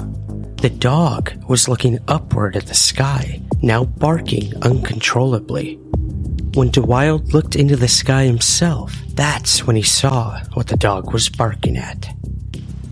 The 0.63 0.71
dog 0.71 1.35
was 1.47 1.69
looking 1.69 1.99
upward 2.09 2.57
at 2.57 2.69
the 2.69 2.75
sky, 2.75 3.43
now 3.61 3.85
barking 3.85 4.55
uncontrollably. 4.63 5.79
When 6.55 6.69
de 6.69 6.83
Wilde 6.83 7.33
looked 7.33 7.57
into 7.57 7.77
the 7.77 7.89
sky 7.89 8.25
himself, 8.25 8.95
that's 9.15 9.67
when 9.67 9.75
he 9.75 9.83
saw 9.83 10.39
what 10.53 10.67
the 10.67 10.77
dog 10.77 11.11
was 11.11 11.31
barking 11.31 11.79
at. 11.79 12.15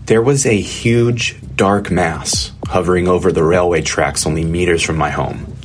There 0.07 0.23
was 0.23 0.47
a 0.47 0.59
huge, 0.59 1.35
dark 1.57 1.91
mass 1.91 2.53
hovering 2.65 3.07
over 3.07 3.31
the 3.31 3.43
railway 3.43 3.83
tracks 3.83 4.25
only 4.25 4.43
meters 4.43 4.81
from 4.81 4.97
my 4.97 5.11
home. 5.11 5.55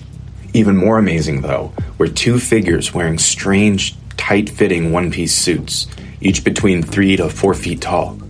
Even 0.53 0.77
more 0.77 0.99
amazing, 0.99 1.41
though, 1.41 1.73
were 1.97 2.07
two 2.07 2.39
figures 2.39 2.93
wearing 2.93 3.17
strange, 3.17 3.97
tight 4.19 4.51
fitting 4.51 4.93
one 4.93 5.11
piece 5.11 5.35
suits, 5.35 5.87
each 6.21 6.45
between 6.45 6.83
three 6.83 7.17
to 7.17 7.31
four 7.31 7.55
feet 7.55 7.81
tall. 7.81 8.21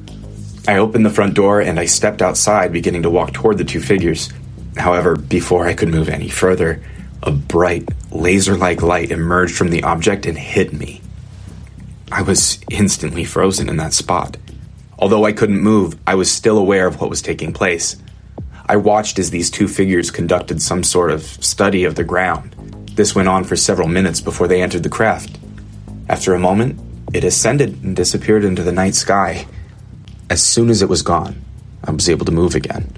I 0.69 0.79
opened 0.79 1.05
the 1.05 1.11
front 1.11 1.35
door 1.35 1.61
and 1.61 1.81
I 1.81 1.87
stepped 1.87 2.23
outside, 2.23 2.73
beginning 2.73 3.03
to 3.03 3.11
walk 3.11 3.33
toward 3.33 3.59
the 3.59 3.65
two 3.65 3.81
figures. 3.81 4.33
However, 4.77 5.17
before 5.17 5.67
I 5.67 5.75
could 5.75 5.89
move 5.89 6.09
any 6.09 6.29
further, 6.29 6.81
a 7.23 7.31
bright, 7.31 7.89
laser 8.11 8.57
like 8.57 8.83
light 8.83 9.11
emerged 9.11 9.57
from 9.57 9.71
the 9.71 9.83
object 9.83 10.27
and 10.27 10.39
hit 10.39 10.73
me. 10.73 11.01
I 12.13 12.23
was 12.23 12.61
instantly 12.71 13.25
frozen 13.25 13.69
in 13.69 13.77
that 13.79 13.93
spot. 13.93 14.37
Although 14.99 15.25
I 15.25 15.33
couldn't 15.33 15.61
move, 15.61 15.99
I 16.07 16.15
was 16.15 16.31
still 16.31 16.57
aware 16.57 16.87
of 16.87 17.01
what 17.01 17.11
was 17.11 17.21
taking 17.21 17.53
place. 17.53 17.97
I 18.67 18.77
watched 18.77 19.19
as 19.19 19.31
these 19.31 19.51
two 19.51 19.69
figures 19.69 20.11
conducted 20.11 20.63
some 20.63 20.83
sort 20.83 21.11
of 21.11 21.23
study 21.23 21.85
of 21.85 21.95
the 21.95 22.05
ground. 22.05 22.55
This 22.95 23.15
went 23.15 23.29
on 23.29 23.45
for 23.45 23.57
several 23.57 23.89
minutes 23.89 24.21
before 24.21 24.49
they 24.49 24.63
entered 24.63 24.83
the 24.83 24.89
craft. 24.89 25.39
After 26.09 26.35
a 26.35 26.39
moment, 26.39 26.81
it 27.13 27.25
ascended 27.25 27.83
and 27.85 27.95
disappeared 27.95 28.45
into 28.45 28.63
the 28.63 28.73
night 28.73 28.95
sky. 28.95 29.47
As 30.31 30.43
soon 30.43 30.71
as 30.71 30.83
it 30.83 30.89
was 30.89 31.03
gone, 31.03 31.45
I 31.85 31.91
was 31.91 32.09
able 32.09 32.27
to 32.27 32.33
move 32.33 32.55
again. 32.55 32.93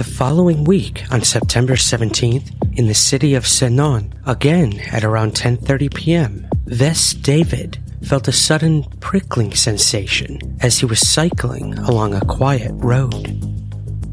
The 0.00 0.04
following 0.04 0.64
week, 0.64 1.04
on 1.10 1.20
September 1.20 1.74
17th, 1.74 2.78
in 2.78 2.86
the 2.86 2.94
city 2.94 3.34
of 3.34 3.44
Cenon, 3.44 4.14
again 4.26 4.80
at 4.90 5.04
around 5.04 5.34
10:30 5.34 5.92
p.m., 5.92 6.48
Yves 6.68 7.12
David 7.12 7.76
felt 8.02 8.26
a 8.26 8.32
sudden 8.32 8.84
prickling 9.00 9.52
sensation 9.52 10.56
as 10.62 10.78
he 10.78 10.86
was 10.86 11.06
cycling 11.06 11.76
along 11.80 12.14
a 12.14 12.24
quiet 12.24 12.72
road. 12.76 13.44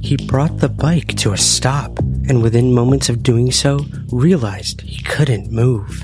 He 0.02 0.18
brought 0.18 0.58
the 0.58 0.68
bike 0.68 1.16
to 1.20 1.32
a 1.32 1.38
stop 1.38 1.98
and 2.28 2.44
within 2.44 2.76
moments 2.76 3.08
of 3.08 3.24
doing 3.24 3.50
so 3.50 3.80
realized 4.12 4.82
he 4.82 5.02
couldn't 5.04 5.54
move. 5.54 6.04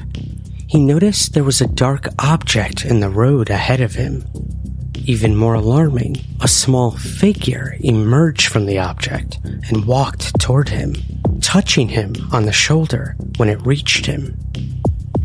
He 0.70 0.80
noticed 0.80 1.34
there 1.34 1.44
was 1.44 1.60
a 1.60 1.68
dark 1.68 2.08
object 2.20 2.86
in 2.86 3.02
the 3.02 3.10
road 3.10 3.50
ahead 3.50 3.82
of 3.82 3.96
him. 3.96 4.24
Even 5.05 5.36
more 5.36 5.55
alarming, 5.55 6.15
a 6.39 6.48
small 6.48 6.91
figure 6.91 7.75
emerged 7.81 8.48
from 8.48 8.65
the 8.65 8.79
object 8.79 9.38
and 9.43 9.86
walked 9.86 10.39
toward 10.39 10.69
him, 10.69 10.95
touching 11.41 11.89
him 11.89 12.13
on 12.31 12.45
the 12.45 12.53
shoulder 12.53 13.17
when 13.38 13.50
it 13.50 13.65
reached 13.65 14.05
him. 14.05 14.38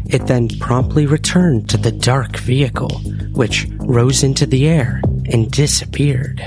It 0.07 0.27
then 0.27 0.49
promptly 0.59 1.07
returned 1.07 1.69
to 1.71 1.77
the 1.77 1.93
dark 1.93 2.39
vehicle, 2.39 2.99
which 3.35 3.69
rose 3.79 4.25
into 4.25 4.47
the 4.47 4.67
air 4.67 5.01
and 5.31 5.51
disappeared. 5.51 6.43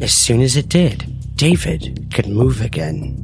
As 0.00 0.12
soon 0.12 0.42
as 0.42 0.56
it 0.56 0.68
did, 0.68 1.36
David 1.36 2.08
could 2.12 2.28
move 2.28 2.60
again. 2.60 3.22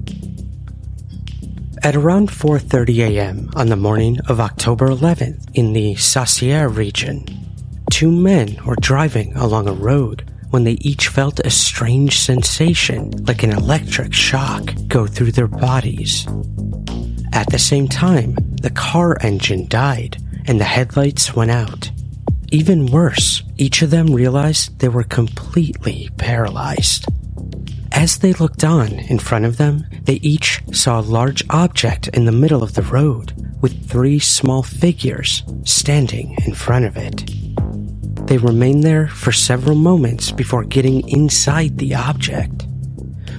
At 1.83 1.97
around 1.97 2.31
4:30 2.31 2.99
a.m. 3.09 3.51
on 3.57 3.67
the 3.67 3.77
morning 3.77 4.21
of 4.29 4.41
October 4.41 4.89
11th 4.89 5.51
in 5.53 5.73
the 5.73 5.97
Saucier 5.97 6.69
region, 6.69 7.27
two 7.93 8.11
men 8.11 8.57
were 8.65 8.75
driving 8.81 9.37
along 9.37 9.69
a 9.69 9.73
road 9.73 10.27
when 10.49 10.65
they 10.65 10.79
each 10.81 11.09
felt 11.09 11.39
a 11.41 11.51
strange 11.51 12.19
sensation 12.19 13.11
like 13.27 13.43
an 13.43 13.53
electric 13.53 14.15
shock 14.15 14.73
go 14.89 15.07
through 15.07 15.31
their 15.31 15.47
bodies. 15.47 16.27
At 17.35 17.51
the 17.51 17.59
same 17.59 17.89
time, 17.89 18.35
the 18.63 18.71
car 18.71 19.19
engine 19.21 19.69
died, 19.69 20.17
and 20.47 20.59
the 20.59 20.65
headlights 20.65 21.37
went 21.37 21.51
out. 21.51 21.91
Even 22.51 22.87
worse, 22.87 23.43
each 23.59 23.83
of 23.83 23.91
them 23.91 24.15
realized 24.15 24.79
they 24.79 24.89
were 24.89 25.05
completely 25.05 26.09
paralyzed. 26.17 27.05
As 27.93 28.19
they 28.19 28.33
looked 28.33 28.65
on 28.65 28.89
in 28.89 29.19
front 29.19 29.45
of 29.45 29.59
them, 29.59 29.85
they 30.05 30.15
each 30.15 30.63
saw 30.73 30.99
a 30.99 31.03
large 31.19 31.45
object 31.51 32.09
in 32.09 32.25
the 32.25 32.33
middle 32.33 32.63
of 32.63 32.73
the 32.73 32.83
road 32.83 33.35
with 33.61 33.87
three 33.87 34.19
small 34.19 34.63
figures 34.63 35.43
standing 35.65 36.39
in 36.47 36.55
front 36.55 36.87
of 36.87 36.97
it. 36.97 37.42
They 38.27 38.39
remained 38.39 38.85
there 38.85 39.09
for 39.09 39.33
several 39.33 39.77
moments 39.77 40.31
before 40.31 40.65
getting 40.65 41.09
inside 41.09 41.79
the 41.79 41.95
object, 41.95 42.67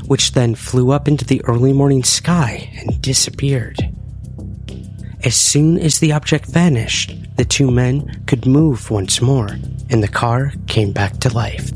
which 0.06 0.34
then 0.34 0.56
flew 0.56 0.92
up 0.92 1.08
into 1.08 1.26
the 1.26 1.44
early 1.46 1.74
morning 1.74 2.04
sky 2.04 2.70
and 2.78 3.02
disappeared. 3.02 3.80
As 5.24 5.36
soon 5.36 5.78
as 5.80 6.00
the 6.00 6.12
object 6.12 6.48
vanished, 6.48 7.16
the 7.38 7.46
two 7.46 7.72
men 7.72 8.24
could 8.28 8.46
move 8.46 8.92
once 8.92 9.22
more, 9.22 9.48
and 9.90 10.04
the 10.04 10.08
car 10.08 10.54
came 10.68 10.92
back 10.92 11.18
to 11.20 11.34
life. 11.34 11.72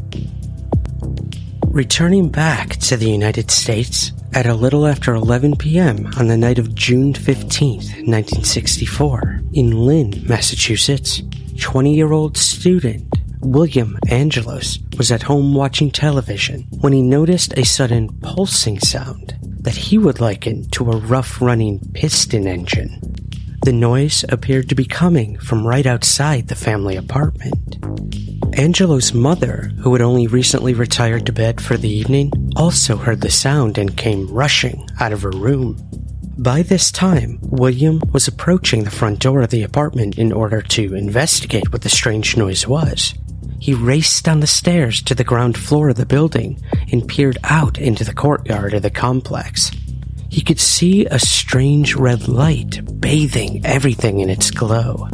Returning 1.67 2.29
back 2.29 2.75
to 2.77 2.97
the 2.97 3.09
United 3.09 3.49
States 3.49 4.11
at 4.33 4.45
a 4.45 4.53
little 4.53 4.85
after 4.85 5.15
11 5.15 5.55
p.m. 5.55 6.11
on 6.17 6.27
the 6.27 6.37
night 6.37 6.59
of 6.59 6.75
June 6.75 7.13
15, 7.13 7.75
1964, 7.77 9.41
in 9.53 9.71
Lynn, 9.71 10.23
Massachusetts, 10.27 11.21
20 11.57 11.93
year 11.93 12.11
old 12.11 12.37
student 12.37 13.13
William 13.41 13.97
Angelos 14.09 14.79
was 14.97 15.11
at 15.11 15.23
home 15.23 15.53
watching 15.53 15.91
television 15.91 16.67
when 16.81 16.93
he 16.93 17.01
noticed 17.01 17.57
a 17.57 17.65
sudden 17.65 18.09
pulsing 18.19 18.79
sound 18.79 19.37
that 19.41 19.75
he 19.75 19.97
would 19.97 20.19
liken 20.19 20.69
to 20.69 20.91
a 20.91 20.97
rough 20.97 21.41
running 21.41 21.79
piston 21.93 22.47
engine. 22.47 22.99
The 23.63 23.73
noise 23.73 24.23
appeared 24.29 24.69
to 24.69 24.75
be 24.75 24.85
coming 24.85 25.37
from 25.39 25.67
right 25.67 25.85
outside 25.85 26.47
the 26.47 26.55
family 26.55 26.95
apartment. 26.95 27.77
Angelo's 28.57 29.13
mother, 29.13 29.71
who 29.79 29.93
had 29.93 30.01
only 30.01 30.27
recently 30.27 30.73
retired 30.73 31.25
to 31.25 31.33
bed 31.33 31.61
for 31.61 31.77
the 31.77 31.89
evening, 31.89 32.31
also 32.55 32.97
heard 32.97 33.21
the 33.21 33.29
sound 33.29 33.77
and 33.77 33.97
came 33.97 34.27
rushing 34.27 34.87
out 34.99 35.13
of 35.13 35.21
her 35.21 35.31
room. 35.31 35.77
By 36.39 36.61
this 36.61 36.91
time, 36.91 37.39
William 37.41 37.99
was 38.13 38.27
approaching 38.27 38.83
the 38.83 38.91
front 38.91 39.19
door 39.19 39.41
of 39.41 39.49
the 39.49 39.63
apartment 39.63 40.19
in 40.19 40.31
order 40.31 40.61
to 40.61 40.93
investigate 40.93 41.71
what 41.71 41.81
the 41.81 41.89
strange 41.89 42.37
noise 42.37 42.67
was. 42.67 43.15
He 43.59 43.73
raced 43.73 44.25
down 44.25 44.41
the 44.41 44.47
stairs 44.47 45.01
to 45.03 45.15
the 45.15 45.23
ground 45.23 45.57
floor 45.57 45.89
of 45.89 45.95
the 45.95 46.05
building 46.05 46.61
and 46.91 47.07
peered 47.07 47.39
out 47.43 47.79
into 47.79 48.03
the 48.03 48.13
courtyard 48.13 48.75
of 48.75 48.83
the 48.83 48.91
complex. 48.91 49.71
He 50.29 50.41
could 50.41 50.59
see 50.59 51.07
a 51.07 51.17
strange 51.17 51.95
red 51.95 52.27
light 52.27 53.01
bathing 53.01 53.65
everything 53.65 54.19
in 54.19 54.29
its 54.29 54.51
glow. 54.51 55.07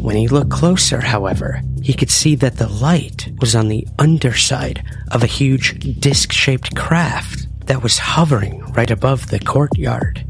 When 0.00 0.14
he 0.14 0.28
looked 0.28 0.50
closer, 0.50 1.00
however, 1.00 1.60
he 1.82 1.92
could 1.92 2.10
see 2.10 2.36
that 2.36 2.58
the 2.58 2.68
light 2.68 3.32
was 3.40 3.56
on 3.56 3.66
the 3.66 3.86
underside 3.98 4.84
of 5.10 5.24
a 5.24 5.26
huge 5.26 5.98
disc 5.98 6.30
shaped 6.30 6.76
craft 6.76 7.48
that 7.66 7.82
was 7.82 7.98
hovering 7.98 8.60
right 8.74 8.92
above 8.92 9.28
the 9.28 9.40
courtyard. 9.40 10.24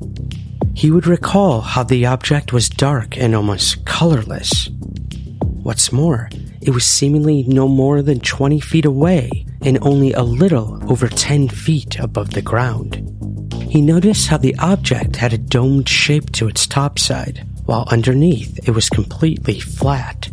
He 0.76 0.90
would 0.90 1.06
recall 1.06 1.62
how 1.62 1.84
the 1.84 2.04
object 2.04 2.52
was 2.52 2.68
dark 2.68 3.16
and 3.16 3.34
almost 3.34 3.86
colorless. 3.86 4.68
What's 5.40 5.90
more, 5.90 6.28
it 6.60 6.68
was 6.68 6.84
seemingly 6.84 7.44
no 7.44 7.66
more 7.66 8.02
than 8.02 8.20
20 8.20 8.60
feet 8.60 8.84
away 8.84 9.46
and 9.62 9.78
only 9.80 10.12
a 10.12 10.22
little 10.22 10.78
over 10.92 11.08
10 11.08 11.48
feet 11.48 11.98
above 11.98 12.32
the 12.32 12.42
ground. 12.42 12.96
He 13.70 13.80
noticed 13.80 14.28
how 14.28 14.36
the 14.36 14.54
object 14.58 15.16
had 15.16 15.32
a 15.32 15.38
domed 15.38 15.88
shape 15.88 16.30
to 16.32 16.46
its 16.46 16.66
topside, 16.66 17.46
while 17.64 17.88
underneath 17.90 18.68
it 18.68 18.72
was 18.72 18.90
completely 18.90 19.58
flat. 19.58 20.28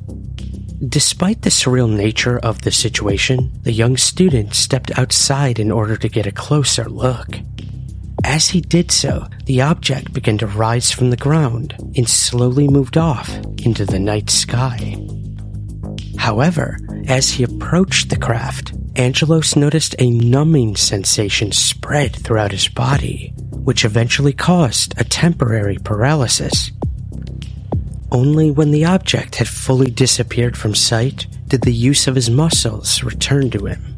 Despite 0.89 1.43
the 1.43 1.51
surreal 1.51 1.89
nature 1.89 2.37
of 2.39 2.63
the 2.63 2.71
situation, 2.71 3.49
the 3.63 3.71
young 3.71 3.95
student 3.95 4.55
stepped 4.55 4.91
outside 4.99 5.57
in 5.57 5.71
order 5.71 5.95
to 5.95 6.09
get 6.09 6.27
a 6.27 6.33
closer 6.33 6.89
look. 6.89 7.39
As 8.23 8.49
he 8.49 8.61
did 8.61 8.91
so, 8.91 9.27
the 9.45 9.61
object 9.61 10.13
began 10.13 10.37
to 10.39 10.47
rise 10.47 10.91
from 10.91 11.09
the 11.09 11.17
ground 11.17 11.75
and 11.95 12.07
slowly 12.07 12.67
moved 12.67 12.97
off 12.97 13.29
into 13.63 13.85
the 13.85 13.99
night 13.99 14.29
sky. 14.29 14.97
However, 16.17 16.77
as 17.07 17.29
he 17.29 17.43
approached 17.43 18.09
the 18.09 18.17
craft, 18.17 18.73
Angelos 18.95 19.55
noticed 19.55 19.95
a 19.99 20.09
numbing 20.09 20.75
sensation 20.75 21.51
spread 21.51 22.15
throughout 22.15 22.51
his 22.51 22.67
body, 22.67 23.33
which 23.51 23.83
eventually 23.83 24.33
caused 24.33 24.93
a 24.99 25.03
temporary 25.03 25.77
paralysis. 25.83 26.71
Only 28.11 28.51
when 28.51 28.71
the 28.71 28.85
object 28.85 29.35
had 29.35 29.47
fully 29.47 29.89
disappeared 29.89 30.55
from 30.55 30.75
sight 30.75 31.27
did 31.47 31.63
the 31.63 31.73
use 31.73 32.07
of 32.07 32.15
his 32.15 32.29
muscles 32.29 33.03
return 33.03 33.49
to 33.49 33.65
him. 33.65 33.92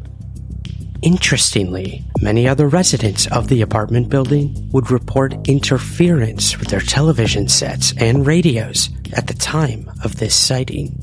Interestingly, 1.02 2.04
many 2.20 2.48
other 2.48 2.68
residents 2.68 3.26
of 3.28 3.48
the 3.48 3.62
apartment 3.62 4.08
building 4.08 4.68
would 4.72 4.90
report 4.90 5.48
interference 5.48 6.58
with 6.58 6.68
their 6.68 6.80
television 6.80 7.48
sets 7.48 7.92
and 7.98 8.26
radios 8.26 8.88
at 9.12 9.26
the 9.26 9.34
time 9.34 9.90
of 10.02 10.16
this 10.16 10.34
sighting. 10.34 11.02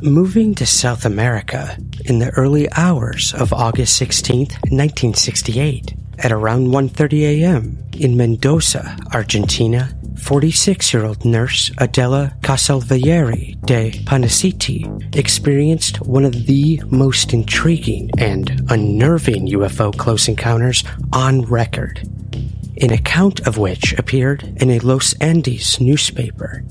Moving 0.00 0.54
to 0.56 0.66
South 0.66 1.04
America 1.04 1.78
in 2.04 2.18
the 2.18 2.30
early 2.30 2.70
hours 2.72 3.32
of 3.34 3.52
August 3.52 3.96
16, 3.96 4.38
1968, 4.70 5.94
at 6.18 6.32
around 6.32 6.68
1:30 6.68 7.22
a.m. 7.22 7.78
in 7.98 8.16
Mendoza, 8.16 8.96
Argentina, 9.12 9.96
46-year-old 10.24 11.22
nurse 11.26 11.70
Adela 11.76 12.34
Casalvieri 12.40 13.60
de 13.66 13.90
Panaciti 14.04 15.14
experienced 15.14 16.00
one 16.00 16.24
of 16.24 16.46
the 16.46 16.80
most 16.88 17.34
intriguing 17.34 18.10
and 18.16 18.62
unnerving 18.70 19.48
UFO 19.48 19.94
close 19.94 20.26
encounters 20.26 20.82
on 21.12 21.42
record. 21.42 22.08
An 22.80 22.90
account 22.90 23.46
of 23.46 23.58
which 23.58 23.92
appeared 23.98 24.42
in 24.62 24.70
a 24.70 24.78
Los 24.78 25.12
Andes 25.20 25.78
newspaper. 25.78 26.64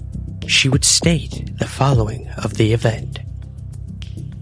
She 0.48 0.68
would 0.68 0.84
state 0.84 1.56
the 1.60 1.68
following 1.68 2.28
of 2.44 2.56
the 2.56 2.74
event. 2.74 3.20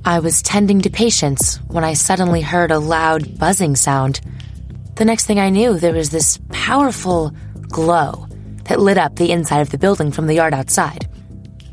I 0.06 0.20
was 0.20 0.42
tending 0.42 0.80
to 0.84 0.90
patients 0.90 1.58
when 1.68 1.84
I 1.84 1.96
suddenly 1.96 2.40
heard 2.40 2.72
a 2.72 2.80
loud 2.80 3.38
buzzing 3.38 3.76
sound. 3.76 4.22
The 4.96 5.06
next 5.06 5.26
thing 5.26 5.38
I 5.38 5.50
knew, 5.50 5.78
there 5.78 5.94
was 5.94 6.12
this 6.12 6.40
powerful 6.50 7.36
glow 7.64 8.30
that 8.66 8.80
lit 8.80 8.98
up 8.98 9.16
the 9.16 9.32
inside 9.32 9.62
of 9.62 9.70
the 9.70 9.78
building 9.78 10.12
from 10.12 10.28
the 10.28 10.36
yard 10.36 10.54
outside. 10.54 11.08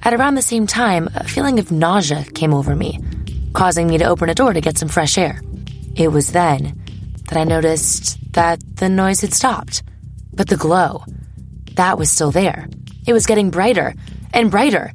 At 0.03 0.15
around 0.15 0.35
the 0.35 0.43
same 0.43 0.67
time, 0.67 1.09
a 1.15 1.25
feeling 1.25 1.59
of 1.59 1.73
nausea 1.73 2.25
came 2.35 2.55
over 2.55 2.75
me, 2.75 3.01
causing 3.53 3.89
me 3.89 3.99
to 3.99 4.05
open 4.05 4.29
a 4.29 4.35
door 4.35 4.53
to 4.53 4.61
get 4.61 4.79
some 4.79 4.89
fresh 4.89 5.19
air. 5.19 5.43
It 5.97 6.09
was 6.09 6.33
then 6.33 6.81
that 7.29 7.39
I 7.39 7.45
noticed 7.45 8.19
that 8.33 8.61
the 8.77 8.89
noise 8.89 9.21
had 9.21 9.35
stopped, 9.35 9.83
but 10.33 10.49
the 10.49 10.57
glow, 10.57 11.05
that 11.75 11.99
was 11.99 12.11
still 12.11 12.31
there. 12.31 12.69
It 13.07 13.13
was 13.13 13.27
getting 13.27 13.51
brighter 13.51 13.95
and 14.33 14.51
brighter. 14.51 14.93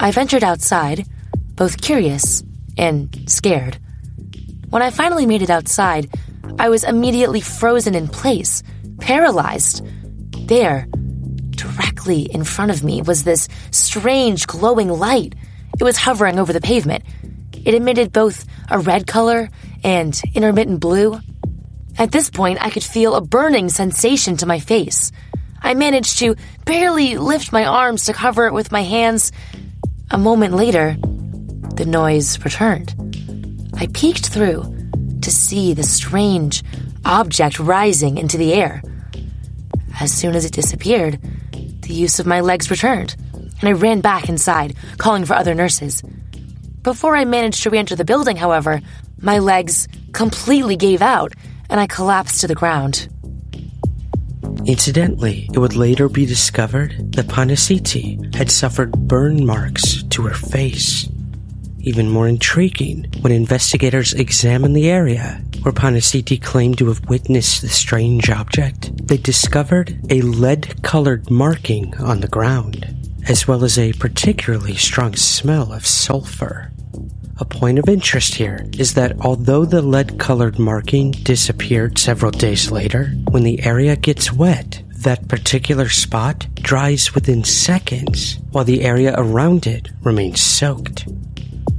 I 0.00 0.10
ventured 0.10 0.44
outside 0.44 1.06
both 1.54 1.80
curious 1.80 2.42
and 2.76 3.30
scared. 3.30 3.78
When 4.70 4.82
I 4.82 4.90
finally 4.90 5.26
made 5.26 5.42
it 5.42 5.50
outside, 5.50 6.12
I 6.58 6.68
was 6.68 6.84
immediately 6.84 7.40
frozen 7.40 7.94
in 7.94 8.08
place, 8.08 8.62
paralyzed. 9.00 9.86
There, 10.48 10.88
directly 12.04 12.22
in 12.34 12.44
front 12.44 12.70
of 12.70 12.84
me, 12.84 13.02
was 13.02 13.24
this 13.24 13.48
strange 13.70 14.46
glowing 14.46 14.88
light. 14.88 15.34
It 15.78 15.84
was 15.84 15.96
hovering 15.96 16.38
over 16.38 16.52
the 16.52 16.60
pavement. 16.60 17.04
It 17.64 17.74
emitted 17.74 18.12
both 18.12 18.44
a 18.70 18.78
red 18.78 19.06
color 19.06 19.48
and 19.82 20.20
intermittent 20.34 20.80
blue. 20.80 21.18
At 21.98 22.12
this 22.12 22.30
point, 22.30 22.58
I 22.60 22.70
could 22.70 22.84
feel 22.84 23.14
a 23.14 23.20
burning 23.20 23.68
sensation 23.68 24.36
to 24.38 24.46
my 24.46 24.58
face. 24.60 25.12
I 25.62 25.74
managed 25.74 26.18
to 26.18 26.36
barely 26.64 27.16
lift 27.16 27.52
my 27.52 27.64
arms 27.64 28.04
to 28.04 28.12
cover 28.12 28.46
it 28.46 28.52
with 28.52 28.72
my 28.72 28.82
hands. 28.82 29.32
A 30.10 30.18
moment 30.18 30.54
later, 30.54 30.96
the 31.76 31.86
noise 31.86 32.38
returned. 32.44 32.94
I 33.78 33.86
peeked 33.86 34.28
through 34.28 34.62
to 35.22 35.30
see 35.30 35.74
the 35.74 35.82
strange 35.82 36.62
object 37.04 37.58
rising 37.58 38.18
into 38.18 38.36
the 38.36 38.52
air. 38.52 38.82
As 40.00 40.12
soon 40.12 40.34
as 40.34 40.44
it 40.44 40.52
disappeared, 40.52 41.18
the 41.84 41.94
use 41.94 42.18
of 42.18 42.26
my 42.26 42.40
legs 42.40 42.70
returned, 42.70 43.16
and 43.32 43.68
I 43.68 43.72
ran 43.72 44.00
back 44.00 44.28
inside, 44.28 44.74
calling 44.98 45.24
for 45.24 45.34
other 45.34 45.54
nurses. 45.54 46.02
Before 46.82 47.16
I 47.16 47.24
managed 47.24 47.62
to 47.62 47.70
re 47.70 47.78
enter 47.78 47.96
the 47.96 48.04
building, 48.04 48.36
however, 48.36 48.80
my 49.20 49.38
legs 49.38 49.88
completely 50.12 50.76
gave 50.76 51.00
out, 51.00 51.32
and 51.70 51.80
I 51.80 51.86
collapsed 51.86 52.40
to 52.42 52.46
the 52.46 52.54
ground. 52.54 53.08
Incidentally, 54.66 55.48
it 55.52 55.58
would 55.58 55.76
later 55.76 56.08
be 56.08 56.26
discovered 56.26 57.12
that 57.12 57.26
Panaciti 57.26 58.34
had 58.34 58.50
suffered 58.50 58.92
burn 58.92 59.44
marks 59.44 60.02
to 60.04 60.22
her 60.22 60.34
face. 60.34 61.08
Even 61.86 62.08
more 62.08 62.26
intriguing, 62.26 63.04
when 63.20 63.30
investigators 63.30 64.14
examined 64.14 64.74
the 64.74 64.90
area 64.90 65.42
where 65.60 65.72
Panaciti 65.72 66.40
claimed 66.40 66.78
to 66.78 66.88
have 66.88 67.06
witnessed 67.10 67.60
the 67.60 67.68
strange 67.68 68.30
object, 68.30 69.06
they 69.06 69.18
discovered 69.18 69.94
a 70.08 70.22
lead 70.22 70.82
colored 70.82 71.30
marking 71.30 71.94
on 71.98 72.20
the 72.20 72.28
ground. 72.28 72.90
as 73.26 73.48
well 73.48 73.64
as 73.64 73.78
a 73.78 73.92
particularly 73.94 74.74
strong 74.74 75.14
smell 75.16 75.72
of 75.72 75.86
sulfur. 75.86 76.70
A 77.38 77.44
point 77.44 77.78
of 77.78 77.88
interest 77.88 78.34
here 78.34 78.66
is 78.78 78.94
that 78.94 79.18
although 79.20 79.64
the 79.64 79.82
lead 79.82 80.18
colored 80.18 80.58
marking 80.58 81.10
disappeared 81.10 81.98
several 81.98 82.30
days 82.30 82.70
later, 82.70 83.06
when 83.30 83.42
the 83.42 83.62
area 83.64 83.96
gets 83.96 84.32
wet, 84.32 84.82
that 84.98 85.26
particular 85.28 85.88
spot 85.88 86.46
dries 86.54 87.14
within 87.14 87.44
seconds, 87.44 88.38
while 88.52 88.64
the 88.64 88.82
area 88.82 89.14
around 89.16 89.66
it 89.66 89.88
remains 90.02 90.40
soaked. 90.40 91.06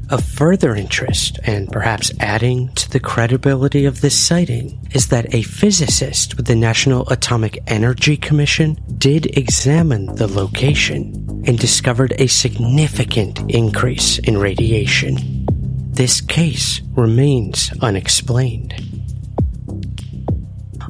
Of 0.08 0.24
further 0.24 0.76
interest, 0.76 1.40
and 1.46 1.72
perhaps 1.72 2.12
adding 2.20 2.70
to 2.76 2.92
the 2.92 3.00
credibility 3.00 3.86
of 3.86 4.02
this 4.02 4.16
sighting, 4.16 4.88
is 4.94 5.08
that 5.08 5.34
a 5.34 5.42
physicist 5.42 6.38
with 6.38 6.46
the 6.46 6.56
National 6.56 7.10
Atomic 7.10 7.58
Energy 7.66 8.16
Commission 8.16 8.78
did 9.00 9.36
examine 9.38 10.06
the 10.16 10.28
location 10.28 11.44
and 11.48 11.58
discovered 11.58 12.14
a 12.20 12.28
significant 12.28 13.40
increase 13.50 14.20
in 14.20 14.38
radiation. 14.38 15.46
This 15.92 16.22
case 16.22 16.82
remains 16.96 17.72
unexplained. 17.82 18.95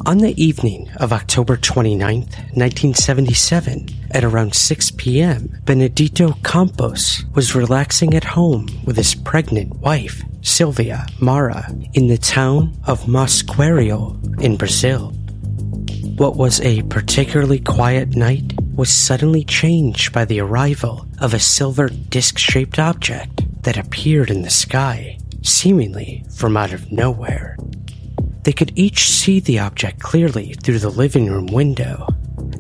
On 0.06 0.20
the 0.20 0.40
evening 0.40 0.88
of 0.98 1.12
October 1.12 1.58
29, 1.58 2.20
1977, 2.20 3.88
at 4.12 4.24
around 4.24 4.54
6 4.54 4.92
p.m., 4.92 5.60
Benedito 5.66 6.34
Campos 6.44 7.24
was 7.34 7.56
relaxing 7.56 8.14
at 8.14 8.24
home 8.24 8.68
with 8.86 8.98
his 8.98 9.16
pregnant 9.16 9.78
wife, 9.78 10.22
Sylvia 10.44 11.08
Mara, 11.20 11.74
in 11.94 12.06
the 12.06 12.20
town 12.20 12.78
of 12.86 13.08
Mosqueiro 13.08 14.16
in 14.40 14.58
Brazil. 14.58 15.10
What 16.18 16.38
was 16.38 16.62
a 16.62 16.84
particularly 16.84 17.60
quiet 17.60 18.16
night 18.16 18.54
was 18.76 18.92
suddenly 18.92 19.44
changed 19.44 20.14
by 20.14 20.26
the 20.26 20.40
arrival 20.40 21.08
of 21.20 21.34
a 21.34 21.40
silver 21.40 21.90
disc 21.90 22.38
shaped 22.38 22.78
object 22.78 23.42
that 23.64 23.78
appeared 23.78 24.30
in 24.30 24.44
the 24.44 24.52
sky, 24.52 25.18
seemingly 25.42 26.24
from 26.36 26.56
out 26.56 26.74
of 26.74 26.92
nowhere. 26.92 27.58
They 28.46 28.54
could 28.54 28.74
each 28.76 29.10
see 29.10 29.40
the 29.40 29.58
object 29.58 30.00
clearly 30.00 30.54
through 30.54 30.78
the 30.78 30.92
living 30.92 31.32
room 31.32 31.48
window. 31.48 32.08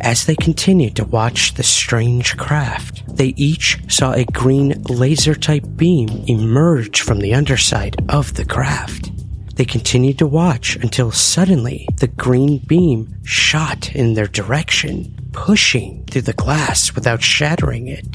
As 0.02 0.26
they 0.26 0.36
continued 0.36 0.96
to 0.96 1.06
watch 1.06 1.54
the 1.54 1.64
strange 1.64 2.36
craft, 2.38 3.04
they 3.08 3.36
each 3.38 3.80
saw 3.88 4.12
a 4.12 4.26
green 4.26 4.82
laser 4.90 5.36
type 5.36 5.64
beam 5.76 6.10
emerge 6.28 7.02
from 7.02 7.20
the 7.20 7.36
underside 7.36 7.96
of 8.10 8.34
the 8.34 8.46
craft. 8.46 9.12
They 9.58 9.66
continued 9.66 10.18
to 10.18 10.28
watch 10.28 10.76
until 10.76 11.12
suddenly 11.12 11.88
the 11.98 12.08
green 12.08 12.58
beam 12.58 13.16
shot 13.24 13.96
in 13.96 14.16
their 14.16 14.28
direction, 14.28 15.16
pushing 15.34 16.04
through 16.06 16.24
the 16.24 16.34
glass 16.34 16.96
without 16.96 17.22
shattering 17.22 17.88
it. 17.88 18.08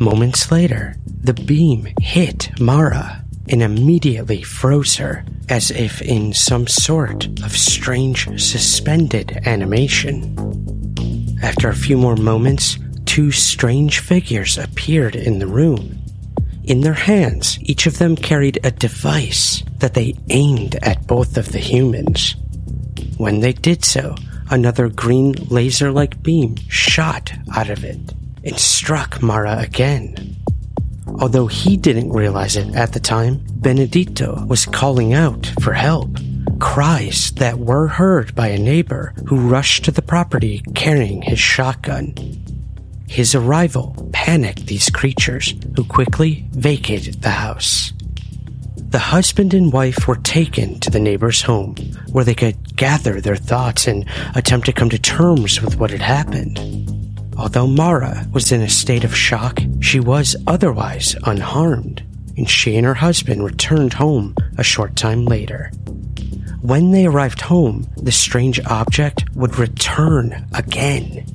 Moments 0.00 0.50
later, 0.50 0.96
the 1.06 1.32
beam 1.32 1.86
hit 2.00 2.50
Mara 2.60 3.23
and 3.48 3.62
immediately 3.62 4.42
froze 4.42 4.96
her 4.96 5.24
as 5.48 5.70
if 5.70 6.00
in 6.02 6.32
some 6.32 6.66
sort 6.66 7.26
of 7.42 7.56
strange 7.56 8.26
suspended 8.40 9.40
animation. 9.46 10.36
After 11.42 11.68
a 11.68 11.74
few 11.74 11.96
more 11.96 12.16
moments, 12.16 12.78
two 13.04 13.30
strange 13.30 13.98
figures 14.00 14.56
appeared 14.56 15.14
in 15.14 15.38
the 15.38 15.46
room. 15.46 15.98
In 16.64 16.80
their 16.80 16.94
hands, 16.94 17.58
each 17.60 17.86
of 17.86 17.98
them 17.98 18.16
carried 18.16 18.58
a 18.64 18.70
device 18.70 19.62
that 19.78 19.92
they 19.92 20.16
aimed 20.30 20.76
at 20.76 21.06
both 21.06 21.36
of 21.36 21.52
the 21.52 21.58
humans. 21.58 22.36
When 23.18 23.40
they 23.40 23.52
did 23.52 23.84
so, 23.84 24.14
another 24.50 24.88
green 24.88 25.32
laser 25.50 25.92
like 25.92 26.22
beam 26.22 26.56
shot 26.68 27.32
out 27.54 27.68
of 27.68 27.84
it 27.84 28.14
and 28.44 28.58
struck 28.58 29.22
Mara 29.22 29.58
again. 29.58 30.36
Although 31.20 31.46
he 31.46 31.76
didn't 31.76 32.12
realize 32.12 32.56
it 32.56 32.74
at 32.74 32.92
the 32.92 33.00
time, 33.00 33.44
Benedito 33.56 34.44
was 34.46 34.66
calling 34.66 35.14
out 35.14 35.46
for 35.62 35.72
help. 35.72 36.18
Cries 36.60 37.30
that 37.32 37.58
were 37.58 37.86
heard 37.86 38.34
by 38.34 38.48
a 38.48 38.58
neighbor 38.58 39.14
who 39.26 39.48
rushed 39.48 39.84
to 39.84 39.90
the 39.90 40.02
property 40.02 40.62
carrying 40.74 41.22
his 41.22 41.38
shotgun. 41.38 42.14
His 43.08 43.34
arrival 43.34 44.08
panicked 44.12 44.66
these 44.66 44.90
creatures, 44.90 45.54
who 45.76 45.84
quickly 45.84 46.46
vacated 46.50 47.22
the 47.22 47.30
house. 47.30 47.92
The 48.76 48.98
husband 48.98 49.54
and 49.54 49.72
wife 49.72 50.06
were 50.06 50.16
taken 50.16 50.80
to 50.80 50.90
the 50.90 51.00
neighbor's 51.00 51.42
home, 51.42 51.74
where 52.12 52.24
they 52.24 52.34
could 52.34 52.76
gather 52.76 53.20
their 53.20 53.36
thoughts 53.36 53.86
and 53.86 54.04
attempt 54.34 54.66
to 54.66 54.72
come 54.72 54.90
to 54.90 54.98
terms 54.98 55.60
with 55.60 55.78
what 55.78 55.90
had 55.90 56.02
happened. 56.02 57.03
Although 57.36 57.66
Mara 57.66 58.26
was 58.32 58.52
in 58.52 58.62
a 58.62 58.68
state 58.68 59.04
of 59.04 59.16
shock, 59.16 59.60
she 59.80 60.00
was 60.00 60.36
otherwise 60.46 61.16
unharmed, 61.24 62.02
and 62.36 62.48
she 62.48 62.76
and 62.76 62.86
her 62.86 62.94
husband 62.94 63.44
returned 63.44 63.94
home 63.94 64.34
a 64.56 64.62
short 64.62 64.96
time 64.96 65.24
later. 65.24 65.70
When 66.60 66.92
they 66.92 67.06
arrived 67.06 67.42
home, 67.42 67.88
the 67.96 68.12
strange 68.12 68.58
object 68.64 69.24
would 69.34 69.58
return 69.58 70.46
again. 70.54 71.26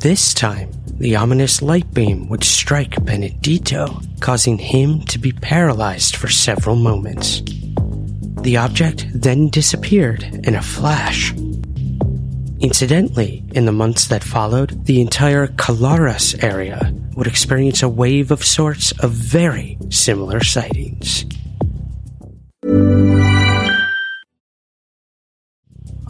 This 0.00 0.34
time, 0.34 0.70
the 0.98 1.16
ominous 1.16 1.62
light 1.62 1.92
beam 1.94 2.28
would 2.28 2.44
strike 2.44 3.04
Benedito, 3.04 4.00
causing 4.20 4.58
him 4.58 5.02
to 5.02 5.18
be 5.18 5.32
paralyzed 5.32 6.16
for 6.16 6.28
several 6.28 6.76
moments. 6.76 7.42
The 8.42 8.56
object 8.56 9.06
then 9.14 9.48
disappeared 9.48 10.22
in 10.22 10.54
a 10.54 10.62
flash, 10.62 11.32
Incidentally, 12.60 13.44
in 13.52 13.66
the 13.66 13.72
months 13.72 14.06
that 14.08 14.22
followed, 14.24 14.86
the 14.86 15.00
entire 15.00 15.48
Colares 15.48 16.42
area 16.42 16.94
would 17.16 17.26
experience 17.26 17.82
a 17.82 17.88
wave 17.88 18.30
of 18.30 18.44
sorts 18.44 18.92
of 19.00 19.10
very 19.10 19.76
similar 19.90 20.42
sightings. 20.42 21.24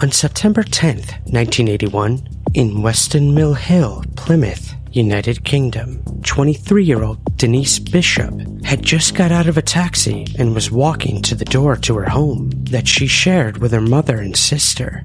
On 0.03 0.11
September 0.11 0.63
10th, 0.63 1.13
1981, 1.33 2.29
in 2.53 2.83
Weston 2.83 3.35
Mill 3.35 3.55
Hill, 3.55 4.05
Plymouth, 4.17 4.75
United 4.93 5.45
Kingdom, 5.45 6.03
23 6.23 6.85
year 6.85 7.03
old 7.03 7.37
Denise 7.37 7.79
Bishop 7.79 8.33
had 8.65 8.83
just 8.83 9.15
got 9.15 9.33
out 9.33 9.49
of 9.49 9.57
a 9.57 9.63
taxi 9.63 10.27
and 10.39 10.55
was 10.55 10.71
walking 10.71 11.21
to 11.23 11.35
the 11.35 11.45
door 11.45 11.77
to 11.77 11.97
her 11.97 12.09
home 12.09 12.51
that 12.65 12.87
she 12.87 13.07
shared 13.07 13.59
with 13.59 13.73
her 13.73 13.81
mother 13.81 14.19
and 14.19 14.37
sister. 14.37 15.03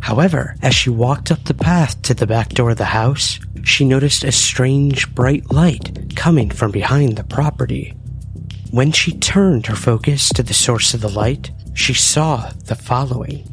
However, 0.00 0.56
as 0.62 0.74
she 0.74 0.90
walked 0.90 1.30
up 1.30 1.44
the 1.44 1.54
path 1.54 2.00
to 2.02 2.14
the 2.14 2.26
back 2.26 2.50
door 2.50 2.70
of 2.70 2.78
the 2.78 2.84
house, 2.84 3.38
she 3.64 3.84
noticed 3.84 4.24
a 4.24 4.32
strange 4.32 5.12
bright 5.14 5.50
light 5.50 6.14
coming 6.16 6.50
from 6.50 6.70
behind 6.70 7.16
the 7.16 7.24
property. 7.24 7.94
When 8.70 8.92
she 8.92 9.12
turned 9.18 9.66
her 9.66 9.76
focus 9.76 10.28
to 10.30 10.42
the 10.42 10.54
source 10.54 10.94
of 10.94 11.00
the 11.00 11.08
light, 11.08 11.50
she 11.74 11.94
saw 11.94 12.50
the 12.66 12.74
following. 12.74 13.46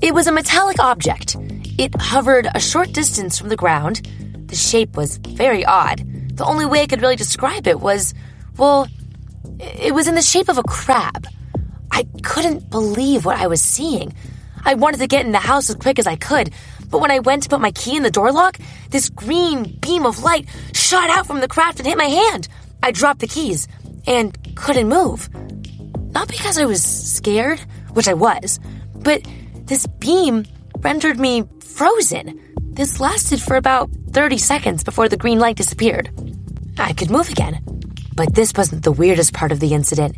It 0.00 0.14
was 0.14 0.26
a 0.26 0.32
metallic 0.32 0.78
object. 0.78 1.36
It 1.78 1.94
hovered 2.00 2.48
a 2.54 2.60
short 2.60 2.92
distance 2.92 3.38
from 3.38 3.48
the 3.48 3.56
ground. 3.56 4.08
The 4.46 4.56
shape 4.56 4.96
was 4.96 5.16
very 5.16 5.64
odd. 5.64 6.02
The 6.36 6.44
only 6.44 6.66
way 6.66 6.82
I 6.82 6.86
could 6.86 7.02
really 7.02 7.16
describe 7.16 7.66
it 7.66 7.80
was, 7.80 8.14
well, 8.56 8.88
it 9.58 9.94
was 9.94 10.08
in 10.08 10.14
the 10.14 10.22
shape 10.22 10.48
of 10.48 10.58
a 10.58 10.62
crab. 10.62 11.26
I 11.90 12.06
couldn't 12.22 12.70
believe 12.70 13.24
what 13.24 13.38
I 13.38 13.46
was 13.46 13.62
seeing. 13.62 14.14
I 14.64 14.74
wanted 14.74 14.98
to 14.98 15.06
get 15.06 15.26
in 15.26 15.32
the 15.32 15.38
house 15.38 15.68
as 15.70 15.76
quick 15.76 15.98
as 15.98 16.06
I 16.06 16.16
could, 16.16 16.50
but 16.88 17.00
when 17.00 17.10
I 17.10 17.18
went 17.18 17.44
to 17.44 17.48
put 17.48 17.60
my 17.60 17.72
key 17.72 17.96
in 17.96 18.02
the 18.02 18.10
door 18.10 18.32
lock, 18.32 18.58
this 18.90 19.08
green 19.08 19.78
beam 19.80 20.06
of 20.06 20.22
light 20.22 20.48
shot 20.72 21.10
out 21.10 21.26
from 21.26 21.40
the 21.40 21.48
craft 21.48 21.78
and 21.78 21.86
hit 21.86 21.98
my 21.98 22.04
hand. 22.04 22.48
I 22.82 22.92
dropped 22.92 23.20
the 23.20 23.26
keys 23.26 23.68
and 24.06 24.36
couldn't 24.56 24.88
move. 24.88 25.28
Not 26.12 26.28
because 26.28 26.58
I 26.58 26.66
was 26.66 26.82
scared, 26.82 27.60
which 27.92 28.08
I 28.08 28.14
was, 28.14 28.60
but 28.94 29.22
this 29.64 29.86
beam 29.86 30.44
rendered 30.78 31.18
me 31.18 31.44
frozen. 31.60 32.40
This 32.74 33.00
lasted 33.00 33.40
for 33.40 33.56
about 33.56 33.90
30 34.10 34.38
seconds 34.38 34.84
before 34.84 35.08
the 35.08 35.16
green 35.16 35.38
light 35.38 35.56
disappeared. 35.56 36.10
I 36.78 36.92
could 36.92 37.10
move 37.10 37.28
again. 37.28 37.62
But 38.14 38.34
this 38.34 38.52
wasn't 38.56 38.84
the 38.84 38.92
weirdest 38.92 39.32
part 39.32 39.52
of 39.52 39.60
the 39.60 39.72
incident. 39.72 40.16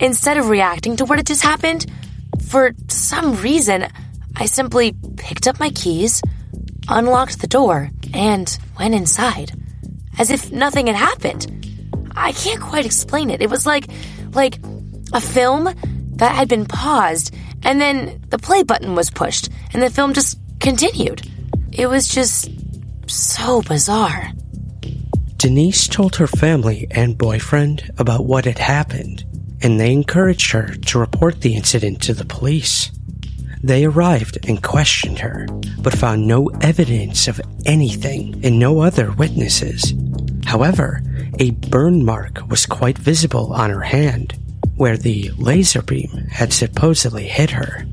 Instead 0.00 0.38
of 0.38 0.48
reacting 0.48 0.96
to 0.96 1.04
what 1.04 1.18
had 1.18 1.26
just 1.26 1.42
happened, 1.42 1.86
for 2.48 2.72
some 2.88 3.36
reason, 3.36 3.86
I 4.36 4.46
simply 4.46 4.94
picked 5.16 5.46
up 5.46 5.60
my 5.60 5.70
keys, 5.70 6.22
unlocked 6.88 7.40
the 7.40 7.46
door, 7.46 7.90
and 8.14 8.58
went 8.78 8.94
inside. 8.94 9.52
As 10.18 10.30
if 10.30 10.50
nothing 10.50 10.86
had 10.86 10.96
happened. 10.96 11.54
I 12.16 12.32
can't 12.32 12.60
quite 12.60 12.86
explain 12.86 13.30
it. 13.30 13.42
It 13.42 13.50
was 13.50 13.66
like 13.66 13.86
like 14.32 14.58
a 15.12 15.20
film 15.20 15.64
that 16.16 16.34
had 16.34 16.48
been 16.48 16.66
paused 16.66 17.34
and 17.62 17.80
then 17.80 18.24
the 18.28 18.38
play 18.38 18.62
button 18.62 18.94
was 18.94 19.10
pushed 19.10 19.48
and 19.72 19.82
the 19.82 19.90
film 19.90 20.12
just 20.12 20.38
continued. 20.60 21.22
It 21.72 21.86
was 21.86 22.08
just 22.08 22.50
so 23.06 23.62
bizarre. 23.62 24.32
Denise 25.36 25.86
told 25.86 26.16
her 26.16 26.26
family 26.26 26.88
and 26.90 27.16
boyfriend 27.16 27.90
about 27.98 28.26
what 28.26 28.44
had 28.44 28.58
happened 28.58 29.24
and 29.62 29.78
they 29.78 29.92
encouraged 29.92 30.52
her 30.52 30.74
to 30.74 30.98
report 30.98 31.40
the 31.40 31.54
incident 31.54 32.02
to 32.02 32.14
the 32.14 32.24
police. 32.24 32.90
They 33.62 33.84
arrived 33.84 34.38
and 34.48 34.62
questioned 34.62 35.18
her, 35.18 35.46
but 35.80 35.96
found 35.96 36.26
no 36.26 36.48
evidence 36.60 37.26
of 37.26 37.40
anything 37.66 38.40
and 38.44 38.58
no 38.58 38.80
other 38.80 39.10
witnesses. 39.12 39.94
However, 40.44 41.02
a 41.38 41.50
burn 41.50 42.04
mark 42.04 42.48
was 42.48 42.66
quite 42.66 42.98
visible 42.98 43.52
on 43.52 43.70
her 43.70 43.82
hand, 43.82 44.38
where 44.76 44.96
the 44.96 45.30
laser 45.36 45.82
beam 45.82 46.26
had 46.30 46.52
supposedly 46.52 47.26
hit 47.26 47.50
her. 47.50 47.84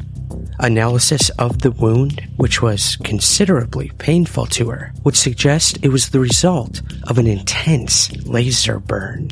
Analysis 0.59 1.29
of 1.31 1.61
the 1.61 1.71
wound, 1.71 2.21
which 2.37 2.61
was 2.61 2.95
considerably 2.97 3.91
painful 3.97 4.45
to 4.45 4.69
her, 4.69 4.93
would 5.03 5.17
suggest 5.17 5.79
it 5.81 5.89
was 5.89 6.09
the 6.09 6.19
result 6.19 6.81
of 7.03 7.17
an 7.17 7.27
intense 7.27 8.09
laser 8.25 8.79
burn. 8.79 9.29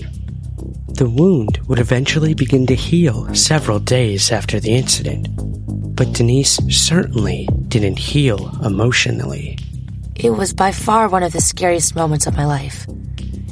The 0.93 1.10
wound 1.10 1.58
would 1.67 1.79
eventually 1.79 2.36
begin 2.36 2.67
to 2.67 2.75
heal 2.75 3.34
several 3.34 3.79
days 3.79 4.32
after 4.32 4.60
the 4.60 4.75
incident, 4.75 5.27
but 5.95 6.13
Denise 6.13 6.60
certainly 6.69 7.49
didn't 7.67 7.97
heal 7.97 8.51
emotionally. 8.63 9.58
It 10.15 10.29
was 10.29 10.53
by 10.53 10.71
far 10.71 11.10
one 11.10 11.23
of 11.23 11.34
the 11.34 11.41
scariest 11.41 11.95
moments 11.95 12.27
of 12.27 12.38
my 12.38 12.45
life. 12.45 12.86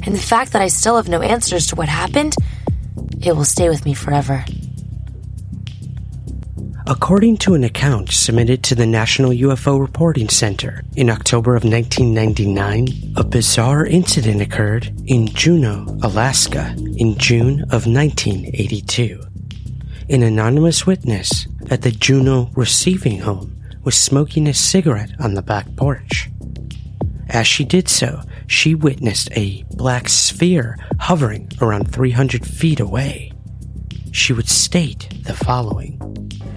And 0.04 0.14
the 0.14 0.18
fact 0.18 0.52
that 0.52 0.62
I 0.62 0.68
still 0.68 0.96
have 0.96 1.08
no 1.08 1.20
answers 1.20 1.66
to 1.68 1.74
what 1.74 1.88
happened, 1.88 2.36
it 3.20 3.34
will 3.34 3.44
stay 3.44 3.68
with 3.68 3.84
me 3.84 3.94
forever. 3.94 4.44
According 6.86 7.36
to 7.38 7.54
an 7.54 7.62
account 7.62 8.10
submitted 8.10 8.64
to 8.64 8.74
the 8.74 8.86
National 8.86 9.30
UFO 9.30 9.80
Reporting 9.80 10.28
Center 10.28 10.82
in 10.96 11.10
October 11.10 11.54
of 11.54 11.62
1999, 11.62 13.14
a 13.16 13.22
bizarre 13.22 13.86
incident 13.86 14.42
occurred 14.42 14.92
in 15.06 15.28
Juneau, 15.28 15.86
Alaska 16.02 16.74
in 16.96 17.16
June 17.18 17.62
of 17.70 17.86
1982. 17.86 19.22
An 20.08 20.24
anonymous 20.24 20.84
witness 20.84 21.46
at 21.70 21.82
the 21.82 21.92
Juneau 21.92 22.50
receiving 22.56 23.20
home 23.20 23.56
was 23.84 23.94
smoking 23.94 24.48
a 24.48 24.54
cigarette 24.54 25.12
on 25.20 25.34
the 25.34 25.42
back 25.42 25.66
porch. 25.76 26.30
As 27.28 27.46
she 27.46 27.64
did 27.64 27.88
so, 27.88 28.22
she 28.48 28.74
witnessed 28.74 29.30
a 29.36 29.64
black 29.70 30.08
sphere 30.08 30.78
hovering 30.98 31.48
around 31.60 31.92
300 31.92 32.44
feet 32.44 32.80
away. 32.80 33.31
She 34.12 34.34
would 34.34 34.48
state 34.48 35.08
the 35.24 35.32
following 35.32 35.98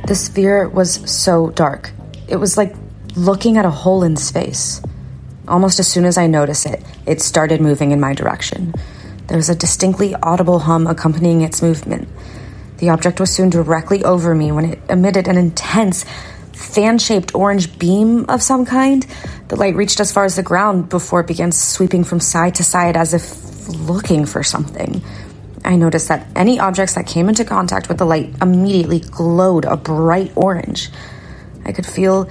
The 0.08 0.16
sphere 0.16 0.68
was 0.68 1.10
so 1.10 1.52
dark. 1.52 1.92
It 2.28 2.36
was 2.36 2.58
like 2.58 2.76
looking 3.16 3.58
at 3.58 3.66
a 3.66 3.70
hole 3.70 4.04
in 4.04 4.18
space. 4.18 4.82
Almost 5.48 5.80
as 5.80 5.88
soon 5.88 6.04
as 6.04 6.18
I 6.18 6.28
noticed 6.28 6.66
it, 6.66 6.84
it 7.06 7.22
started 7.22 7.62
moving 7.62 7.92
in 7.92 8.00
my 8.02 8.14
direction. 8.14 8.74
There 9.28 9.38
was 9.38 9.50
a 9.50 9.56
distinctly 9.56 10.14
audible 10.16 10.60
hum 10.60 10.86
accompanying 10.86 11.42
its 11.42 11.62
movement. 11.62 12.10
The 12.80 12.90
object 12.90 13.22
was 13.22 13.32
soon 13.32 13.50
directly 13.50 14.04
over 14.04 14.36
me 14.36 14.52
when 14.52 14.66
it 14.66 14.80
emitted 14.90 15.30
an 15.30 15.38
intense, 15.38 16.04
fan 16.52 16.98
shaped 16.98 17.34
orange 17.34 17.80
beam 17.80 18.26
of 18.28 18.44
some 18.44 18.66
kind. 18.66 19.08
The 19.48 19.56
light 19.56 19.76
reached 19.76 20.02
as 20.02 20.12
far 20.12 20.26
as 20.26 20.36
the 20.36 20.44
ground 20.44 20.90
before 20.90 21.22
it 21.22 21.28
began 21.28 21.54
sweeping 21.54 22.04
from 22.04 22.20
side 22.20 22.56
to 22.56 22.66
side 22.66 22.98
as 22.98 23.14
if 23.14 23.70
looking 23.70 24.26
for 24.26 24.44
something. 24.44 25.02
I 25.66 25.76
noticed 25.76 26.08
that 26.10 26.28
any 26.36 26.60
objects 26.60 26.96
that 26.96 27.08
came 27.08 27.28
into 27.28 27.44
contact 27.44 27.90
with 27.90 27.98
the 27.98 28.06
light 28.06 28.34
immediately 28.42 29.00
glowed 29.00 29.66
a 29.66 29.76
bright 29.76 30.32
orange. 30.36 30.90
I 31.66 31.72
could 31.72 31.86
feel 31.86 32.30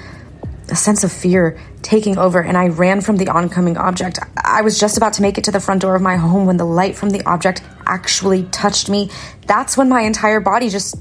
a 0.71 0.77
sense 0.77 1.05
of 1.05 1.13
fear 1.13 1.59
taking 1.83 2.17
over, 2.17 2.41
and 2.41 2.57
I 2.57 2.69
ran 2.69 3.01
from 3.01 3.17
the 3.17 3.29
oncoming 3.29 3.77
object. 3.77 4.19
I 4.37 4.63
was 4.63 4.79
just 4.79 4.97
about 4.97 5.15
to 5.15 5.23
make 5.23 5.37
it 5.37 5.45
to 5.45 5.51
the 5.51 5.61
front 5.61 5.83
door 5.83 5.95
of 5.95 6.03
my 6.03 6.17
home 6.17 6.47
when 6.47 6.57
the 6.57 6.65
light 6.65 6.97
from 6.97 7.11
the 7.11 7.23
object 7.27 7.63
actually 7.87 8.45
touched 8.45 8.89
me. 8.89 9.11
That's 9.47 9.77
when 9.77 9.89
my 9.89 10.03
entire 10.03 10.41
body 10.41 10.71
just 10.71 10.97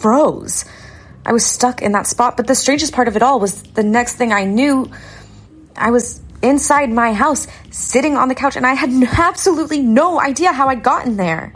froze. 0.00 0.64
I 1.24 1.32
was 1.32 1.44
stuck 1.44 1.82
in 1.82 1.92
that 1.92 2.06
spot, 2.06 2.36
but 2.36 2.46
the 2.46 2.54
strangest 2.54 2.92
part 2.92 3.08
of 3.08 3.16
it 3.16 3.22
all 3.22 3.40
was 3.40 3.62
the 3.62 3.82
next 3.82 4.14
thing 4.14 4.32
I 4.32 4.44
knew, 4.44 4.90
I 5.76 5.90
was 5.90 6.20
inside 6.42 6.90
my 6.90 7.12
house, 7.12 7.46
sitting 7.70 8.16
on 8.16 8.28
the 8.28 8.34
couch, 8.34 8.56
and 8.56 8.66
I 8.66 8.74
had 8.74 8.90
absolutely 9.18 9.80
no 9.80 10.20
idea 10.20 10.52
how 10.52 10.68
I'd 10.68 10.82
gotten 10.82 11.16
there. 11.16 11.52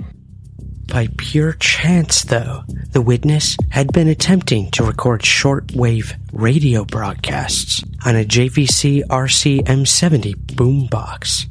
By 0.86 1.08
pure 1.18 1.52
chance, 1.52 2.22
though, 2.22 2.64
the 2.90 3.00
witness 3.00 3.56
had 3.70 3.92
been 3.92 4.08
attempting 4.08 4.72
to 4.72 4.82
record 4.82 5.22
shortwave 5.22 6.18
radio 6.32 6.84
broadcasts 6.84 7.84
on 8.04 8.16
a 8.16 8.24
JVC 8.24 9.04
RC 9.06 9.62
M70 9.66 10.34
boombox. 10.34 11.46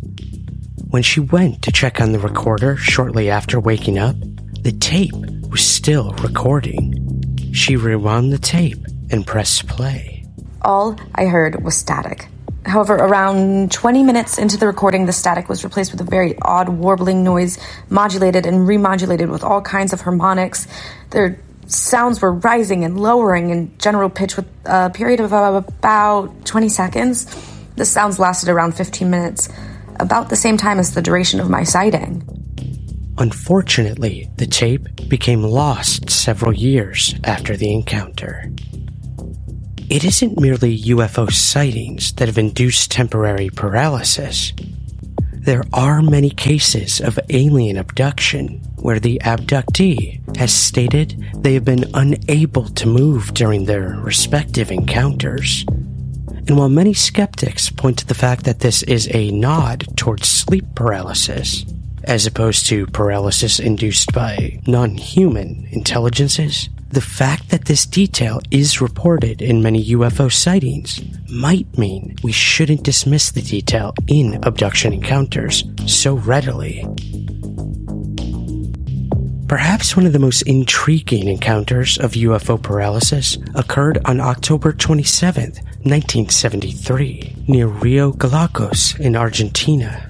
When 0.90 1.04
she 1.04 1.22
went 1.22 1.62
to 1.62 1.72
check 1.72 2.02
on 2.02 2.12
the 2.12 2.20
recorder 2.20 2.76
shortly 2.76 3.30
after 3.30 3.62
waking 3.62 3.98
up, 3.98 4.16
the 4.62 4.76
tape 4.78 5.16
was 5.50 5.62
still 5.66 6.12
recording. 6.16 7.24
She 7.54 7.78
rewound 7.78 8.34
the 8.34 8.40
tape 8.40 8.84
and 9.10 9.26
pressed 9.26 9.68
play. 9.68 10.26
All 10.64 10.98
I 11.16 11.26
heard 11.26 11.64
was 11.64 11.78
static. 11.78 12.28
However, 12.70 12.94
around 12.94 13.72
20 13.72 14.04
minutes 14.04 14.38
into 14.38 14.56
the 14.56 14.68
recording, 14.68 15.08
the 15.08 15.12
static 15.12 15.50
was 15.50 15.64
replaced 15.64 15.92
with 15.92 16.02
a 16.02 16.04
very 16.04 16.38
odd 16.44 16.70
warbling 16.70 17.24
noise, 17.24 17.58
modulated 17.90 18.46
and 18.46 18.68
remodulated 18.68 19.30
with 19.30 19.44
all 19.44 19.60
kinds 19.62 19.92
of 19.92 20.02
harmonics. 20.02 20.68
Their 21.10 21.40
sounds 21.66 22.22
were 22.22 22.32
rising 22.32 22.86
and 22.86 23.00
lowering 23.00 23.50
in 23.50 23.76
general 23.80 24.10
pitch 24.10 24.36
with 24.36 24.46
a 24.66 24.92
period 24.92 25.20
of 25.20 25.34
about 25.34 26.46
20 26.46 26.70
seconds. 26.70 27.26
The 27.76 27.86
sounds 27.86 28.20
lasted 28.20 28.50
around 28.50 28.74
15 28.74 29.10
minutes, 29.10 29.50
about 30.00 30.30
the 30.30 30.36
same 30.36 30.58
time 30.58 30.78
as 30.78 30.94
the 30.94 31.02
duration 31.02 31.40
of 31.40 31.50
my 31.50 31.64
sighting. 31.64 32.24
Unfortunately, 33.18 34.30
the 34.38 34.48
tape 34.48 35.10
became 35.10 35.42
lost 35.42 36.10
several 36.10 36.54
years 36.54 37.16
after 37.24 37.58
the 37.58 37.74
encounter. 37.74 38.52
It 39.90 40.06
isn't 40.06 40.40
merely 40.40 40.80
UFO 40.84 41.32
sightings 41.32 42.14
that 42.14 42.28
have 42.28 42.38
induced 42.38 42.92
temporary 42.92 43.50
paralysis. 43.50 44.54
There 45.34 45.64
are 45.74 46.04
many 46.04 46.30
cases 46.30 47.02
of 47.02 47.20
alien 47.30 47.76
abduction 47.76 48.62
where 48.76 49.00
the 49.00 49.20
abductee 49.24 50.22
has 50.38 50.54
stated 50.54 51.26
they 51.38 51.56
have 51.56 51.66
been 51.66 51.90
unable 51.96 52.66
to 52.66 52.88
move 52.88 53.34
during 53.34 53.66
their 53.66 53.96
respective 54.04 54.70
encounters. 54.70 55.66
And 55.68 56.56
while 56.56 56.70
many 56.70 56.94
skeptics 56.94 57.72
point 57.72 57.98
to 57.98 58.06
the 58.06 58.14
fact 58.14 58.44
that 58.46 58.60
this 58.60 58.84
is 58.84 59.10
a 59.12 59.32
nod 59.32 59.88
towards 59.98 60.28
sleep 60.28 60.66
paralysis, 60.76 61.66
as 62.04 62.28
opposed 62.28 62.68
to 62.68 62.86
paralysis 62.86 63.60
induced 63.60 64.14
by 64.14 64.60
non 64.68 64.98
human 64.98 65.68
intelligences, 65.72 66.70
the 66.90 67.02
fact 67.02 67.50
that 67.50 67.66
this 67.66 67.86
detail 67.86 68.42
is 68.50 68.82
reported 68.82 69.42
in 69.42 69.62
many 69.62 69.86
UFO 69.92 70.32
sightings 70.32 71.02
might 71.30 71.78
mean 71.78 72.16
we 72.24 72.32
shouldn't 72.32 72.84
dismiss 72.84 73.32
the 73.32 73.42
detail 73.42 73.94
in 74.08 74.44
abduction 74.44 74.94
encounters 74.94 75.64
so 75.86 76.16
readily. 76.16 76.84
Perhaps 79.48 79.96
one 79.96 80.06
of 80.06 80.14
the 80.14 80.20
most 80.20 80.44
intriguing 80.44 81.28
encounters 81.28 81.98
of 81.98 82.12
UFO 82.12 82.62
paralysis 82.62 83.38
occurred 83.56 84.00
on 84.06 84.20
October 84.20 84.74
27, 84.74 85.44
1973, 85.44 87.36
near 87.48 87.68
Rio 87.68 88.12
Gallegos 88.12 89.00
in 89.00 89.16
Argentina. 89.16 90.09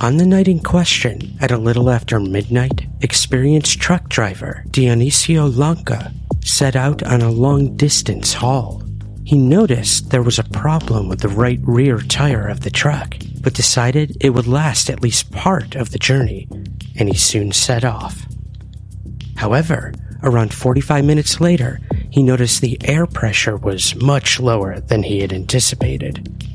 On 0.00 0.16
the 0.16 0.26
night 0.26 0.46
in 0.46 0.60
question, 0.60 1.36
at 1.40 1.50
a 1.50 1.58
little 1.58 1.90
after 1.90 2.20
midnight, 2.20 2.86
experienced 3.00 3.80
truck 3.80 4.08
driver 4.08 4.62
Dionisio 4.68 5.52
Llanca 5.52 6.12
set 6.44 6.76
out 6.76 7.02
on 7.02 7.20
a 7.20 7.32
long 7.32 7.76
distance 7.76 8.32
haul. 8.34 8.84
He 9.24 9.36
noticed 9.36 10.10
there 10.10 10.22
was 10.22 10.38
a 10.38 10.44
problem 10.44 11.08
with 11.08 11.18
the 11.18 11.28
right 11.28 11.58
rear 11.64 11.98
tire 11.98 12.46
of 12.46 12.60
the 12.60 12.70
truck, 12.70 13.16
but 13.40 13.54
decided 13.54 14.16
it 14.20 14.30
would 14.30 14.46
last 14.46 14.88
at 14.88 15.02
least 15.02 15.32
part 15.32 15.74
of 15.74 15.90
the 15.90 15.98
journey, 15.98 16.46
and 16.96 17.08
he 17.08 17.16
soon 17.16 17.50
set 17.50 17.84
off. 17.84 18.24
However, 19.34 19.92
around 20.22 20.54
45 20.54 21.04
minutes 21.04 21.40
later, 21.40 21.80
he 22.08 22.22
noticed 22.22 22.60
the 22.60 22.78
air 22.84 23.04
pressure 23.04 23.56
was 23.56 23.96
much 23.96 24.38
lower 24.38 24.78
than 24.78 25.02
he 25.02 25.18
had 25.18 25.32
anticipated. 25.32 26.48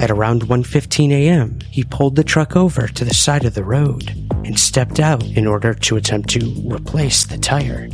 At 0.00 0.10
around 0.10 0.42
1:15 0.42 1.10
a.m., 1.10 1.58
he 1.70 1.82
pulled 1.82 2.16
the 2.16 2.24
truck 2.24 2.56
over 2.56 2.86
to 2.86 3.04
the 3.04 3.14
side 3.14 3.44
of 3.44 3.54
the 3.54 3.64
road 3.64 4.12
and 4.44 4.58
stepped 4.58 5.00
out 5.00 5.24
in 5.24 5.46
order 5.46 5.74
to 5.74 5.96
attempt 5.96 6.30
to 6.30 6.54
replace 6.64 7.24
the 7.24 7.38
tire. 7.38 7.88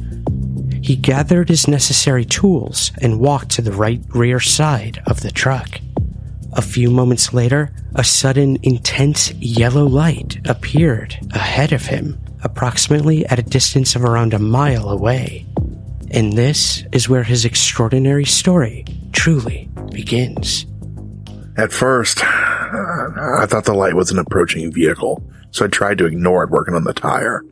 He 0.82 0.96
gathered 0.96 1.48
his 1.48 1.66
necessary 1.66 2.26
tools 2.26 2.92
and 3.00 3.18
walked 3.18 3.48
to 3.52 3.62
the 3.62 3.72
right 3.72 4.02
rear 4.10 4.38
side 4.38 5.02
of 5.06 5.22
the 5.22 5.30
truck. 5.30 5.80
A 6.52 6.62
few 6.62 6.90
moments 6.90 7.32
later, 7.32 7.72
a 7.94 8.04
sudden 8.04 8.58
intense 8.62 9.32
yellow 9.34 9.86
light 9.86 10.38
appeared 10.46 11.18
ahead 11.32 11.72
of 11.72 11.86
him, 11.86 12.18
approximately 12.42 13.24
at 13.26 13.38
a 13.38 13.42
distance 13.42 13.96
of 13.96 14.04
around 14.04 14.34
a 14.34 14.38
mile 14.38 14.90
away. 14.90 15.46
And 16.10 16.34
this 16.34 16.84
is 16.92 17.08
where 17.08 17.24
his 17.24 17.44
extraordinary 17.44 18.26
story 18.26 18.84
truly 19.12 19.70
begins. 19.90 20.66
At 21.56 21.72
first, 21.72 22.20
I 22.24 23.46
thought 23.48 23.64
the 23.64 23.74
light 23.74 23.94
was 23.94 24.10
an 24.10 24.18
approaching 24.18 24.72
vehicle, 24.72 25.22
so 25.52 25.64
I 25.64 25.68
tried 25.68 25.98
to 25.98 26.06
ignore 26.06 26.42
it 26.44 26.50
working 26.50 26.74
on 26.74 26.84
the 26.84 26.92
tire. 26.92 27.44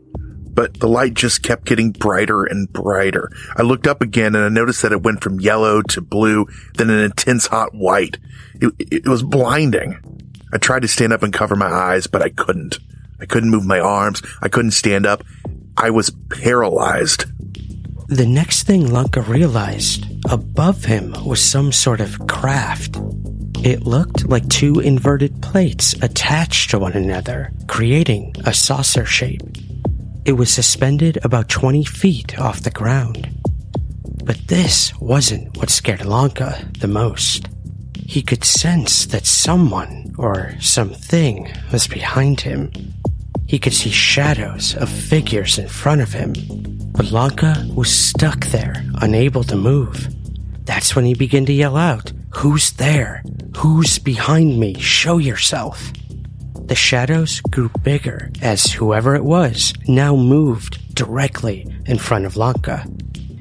but 0.54 0.74
the 0.80 0.88
light 0.88 1.14
just 1.14 1.42
kept 1.42 1.64
getting 1.64 1.92
brighter 1.92 2.44
and 2.44 2.70
brighter. 2.72 3.30
I 3.56 3.62
looked 3.62 3.86
up 3.86 4.02
again 4.02 4.34
and 4.34 4.44
I 4.44 4.48
noticed 4.48 4.82
that 4.82 4.92
it 4.92 5.02
went 5.02 5.22
from 5.22 5.40
yellow 5.40 5.80
to 5.82 6.00
blue, 6.00 6.46
then 6.74 6.90
an 6.90 6.98
intense 6.98 7.46
hot 7.46 7.74
white. 7.74 8.18
It, 8.60 8.72
it 8.78 9.08
was 9.08 9.22
blinding. 9.22 9.98
I 10.52 10.58
tried 10.58 10.82
to 10.82 10.88
stand 10.88 11.12
up 11.12 11.22
and 11.22 11.32
cover 11.32 11.56
my 11.56 11.70
eyes, 11.72 12.06
but 12.06 12.20
I 12.22 12.28
couldn't. 12.28 12.78
I 13.20 13.24
couldn't 13.24 13.50
move 13.50 13.64
my 13.64 13.80
arms. 13.80 14.20
I 14.42 14.48
couldn't 14.48 14.72
stand 14.72 15.06
up. 15.06 15.24
I 15.76 15.90
was 15.90 16.10
paralyzed. 16.28 17.24
The 18.08 18.26
next 18.26 18.64
thing 18.64 18.88
Llanca 18.88 19.26
realized, 19.26 20.06
above 20.30 20.84
him 20.84 21.14
was 21.24 21.42
some 21.42 21.72
sort 21.72 22.00
of 22.02 22.26
craft. 22.26 22.98
It 23.64 23.86
looked 23.86 24.28
like 24.28 24.48
two 24.48 24.80
inverted 24.80 25.40
plates 25.40 25.94
attached 26.02 26.70
to 26.70 26.80
one 26.80 26.94
another, 26.94 27.52
creating 27.68 28.34
a 28.44 28.52
saucer 28.52 29.04
shape. 29.04 29.42
It 30.24 30.32
was 30.32 30.52
suspended 30.52 31.24
about 31.24 31.48
20 31.48 31.84
feet 31.84 32.36
off 32.40 32.64
the 32.64 32.72
ground. 32.72 33.28
But 34.24 34.48
this 34.48 34.92
wasn't 34.98 35.56
what 35.56 35.70
scared 35.70 36.00
Llanca 36.00 36.76
the 36.80 36.88
most. 36.88 37.48
He 38.04 38.20
could 38.20 38.42
sense 38.42 39.06
that 39.06 39.26
someone 39.26 40.12
or 40.18 40.56
something 40.58 41.48
was 41.70 41.86
behind 41.86 42.40
him. 42.40 42.72
He 43.46 43.60
could 43.60 43.74
see 43.74 43.90
shadows 43.90 44.74
of 44.74 44.88
figures 44.88 45.56
in 45.58 45.68
front 45.68 46.00
of 46.00 46.12
him, 46.12 46.32
but 46.96 47.12
Llanca 47.12 47.72
was 47.76 47.96
stuck 47.96 48.46
there, 48.46 48.84
unable 49.02 49.44
to 49.44 49.54
move. 49.54 50.08
That's 50.64 50.94
when 50.94 51.04
he 51.04 51.14
began 51.14 51.46
to 51.46 51.52
yell 51.52 51.76
out, 51.76 52.12
Who's 52.36 52.72
there? 52.72 53.22
Who's 53.56 53.98
behind 53.98 54.58
me? 54.58 54.74
Show 54.78 55.18
yourself. 55.18 55.92
The 56.64 56.74
shadows 56.74 57.40
grew 57.40 57.70
bigger 57.82 58.30
as 58.40 58.72
whoever 58.72 59.14
it 59.14 59.24
was 59.24 59.74
now 59.86 60.16
moved 60.16 60.94
directly 60.94 61.66
in 61.86 61.98
front 61.98 62.24
of 62.24 62.34
Llanca. 62.34 62.86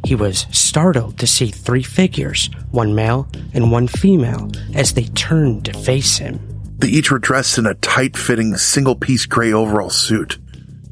He 0.05 0.15
was 0.15 0.47
startled 0.51 1.19
to 1.19 1.27
see 1.27 1.51
three 1.51 1.83
figures, 1.83 2.49
one 2.71 2.95
male 2.95 3.27
and 3.53 3.71
one 3.71 3.87
female, 3.87 4.51
as 4.73 4.93
they 4.93 5.03
turned 5.03 5.65
to 5.65 5.73
face 5.73 6.17
him. 6.17 6.39
They 6.79 6.89
each 6.89 7.11
were 7.11 7.19
dressed 7.19 7.57
in 7.57 7.67
a 7.67 7.75
tight 7.75 8.17
fitting 8.17 8.57
single 8.57 8.95
piece 8.95 9.27
gray 9.27 9.53
overall 9.53 9.91
suit. 9.91 10.39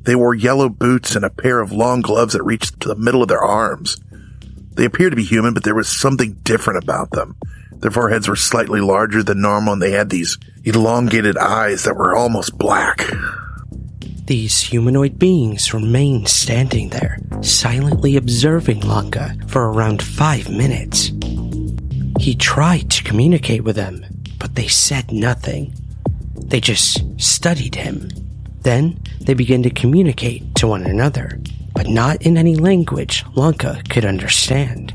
They 0.04 0.16
wore 0.16 0.36
yellow 0.36 0.70
boots 0.70 1.16
and 1.16 1.26
a 1.26 1.30
pair 1.30 1.60
of 1.60 1.72
long 1.72 2.02
gloves 2.02 2.34
that 2.34 2.44
reached 2.44 2.80
to 2.82 2.88
the 2.88 2.96
middle 2.96 3.24
of 3.24 3.28
their 3.28 3.44
arms. 3.44 3.98
They 4.80 4.86
appeared 4.86 5.12
to 5.12 5.18
be 5.18 5.26
human, 5.26 5.54
but 5.54 5.66
there 5.66 5.76
was 5.76 5.90
something 5.90 6.40
different 6.44 6.82
about 6.82 7.12
them. 7.12 7.36
Their 7.80 7.92
foreheads 7.92 8.30
were 8.30 8.38
slightly 8.38 8.80
larger 8.80 9.22
than 9.22 9.42
normal 9.42 9.74
and 9.74 9.82
they 9.82 9.92
had 9.92 10.10
these 10.10 10.38
elongated 10.64 11.38
eyes 11.38 11.84
that 11.84 11.98
were 11.98 12.16
almost 12.16 12.58
black. 12.58 13.12
These 14.24 14.62
humanoid 14.62 15.20
beings 15.20 15.74
remained 15.74 16.30
standing 16.30 16.92
there, 16.92 17.20
silently 17.42 18.16
observing 18.16 18.80
Llanca 18.80 19.36
for 19.50 19.70
around 19.70 20.02
five 20.02 20.50
minutes. 20.50 21.12
He 22.18 22.34
tried 22.36 22.90
to 22.92 23.04
communicate 23.04 23.66
with 23.66 23.76
them, 23.76 24.06
but 24.40 24.56
they 24.56 24.70
said 24.70 25.12
nothing. 25.12 25.74
They 26.38 26.62
just 26.62 27.04
studied 27.20 27.76
him. 27.76 28.08
Then 28.62 28.98
they 29.20 29.34
began 29.34 29.62
to 29.64 29.70
communicate 29.72 30.56
to 30.56 30.68
one 30.68 30.86
another, 30.86 31.38
but 31.80 31.88
not 31.88 32.22
in 32.24 32.38
any 32.38 32.58
language 32.58 33.24
Llanca 33.36 33.88
could 33.90 34.04
understand. 34.04 34.94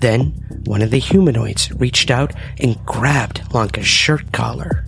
Then 0.00 0.32
one 0.64 0.82
of 0.82 0.90
the 0.90 0.98
humanoids 0.98 1.70
reached 1.74 2.10
out 2.10 2.32
and 2.58 2.84
grabbed 2.84 3.42
Llanca's 3.52 3.86
shirt 3.86 4.32
collar. 4.32 4.84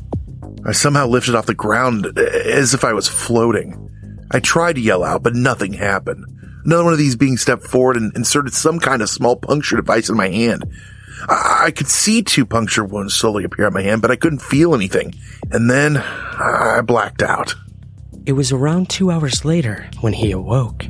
I 0.66 0.72
somehow 0.72 1.06
lifted 1.06 1.36
off 1.36 1.46
the 1.46 1.54
ground 1.54 2.04
uh, 2.04 2.20
as 2.20 2.74
if 2.74 2.82
I 2.82 2.94
was 2.94 3.06
floating. 3.06 4.26
I 4.32 4.40
tried 4.40 4.72
to 4.72 4.80
yell 4.80 5.04
out, 5.04 5.22
but 5.22 5.36
nothing 5.36 5.72
happened. 5.72 6.24
Another 6.64 6.82
one 6.82 6.92
of 6.92 6.98
these 6.98 7.14
beings 7.14 7.42
stepped 7.42 7.62
forward 7.62 7.94
and 7.94 8.12
inserted 8.16 8.52
some 8.52 8.80
kind 8.80 9.00
of 9.00 9.08
small 9.08 9.36
puncture 9.36 9.76
device 9.76 10.08
in 10.08 10.16
my 10.16 10.28
hand. 10.28 10.64
I, 11.28 11.66
I 11.66 11.70
could 11.70 11.86
see 11.86 12.22
two 12.22 12.44
puncture 12.44 12.84
wounds 12.84 13.14
slowly 13.14 13.44
appear 13.44 13.66
on 13.66 13.72
my 13.72 13.82
hand, 13.82 14.02
but 14.02 14.10
I 14.10 14.16
couldn't 14.16 14.42
feel 14.42 14.74
anything. 14.74 15.14
And 15.52 15.70
then 15.70 15.96
I 15.98 16.80
blacked 16.84 17.22
out. 17.22 17.54
It 18.26 18.32
was 18.32 18.50
around 18.50 18.90
two 18.90 19.12
hours 19.12 19.44
later 19.44 19.88
when 20.00 20.14
he 20.14 20.32
awoke. 20.32 20.86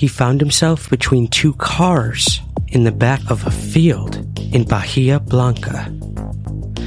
He 0.00 0.08
found 0.08 0.40
himself 0.40 0.88
between 0.88 1.28
two 1.28 1.52
cars 1.52 2.40
in 2.68 2.84
the 2.84 2.90
back 2.90 3.20
of 3.30 3.46
a 3.46 3.50
field 3.50 4.16
in 4.50 4.64
Bahia 4.64 5.20
Blanca. 5.20 5.94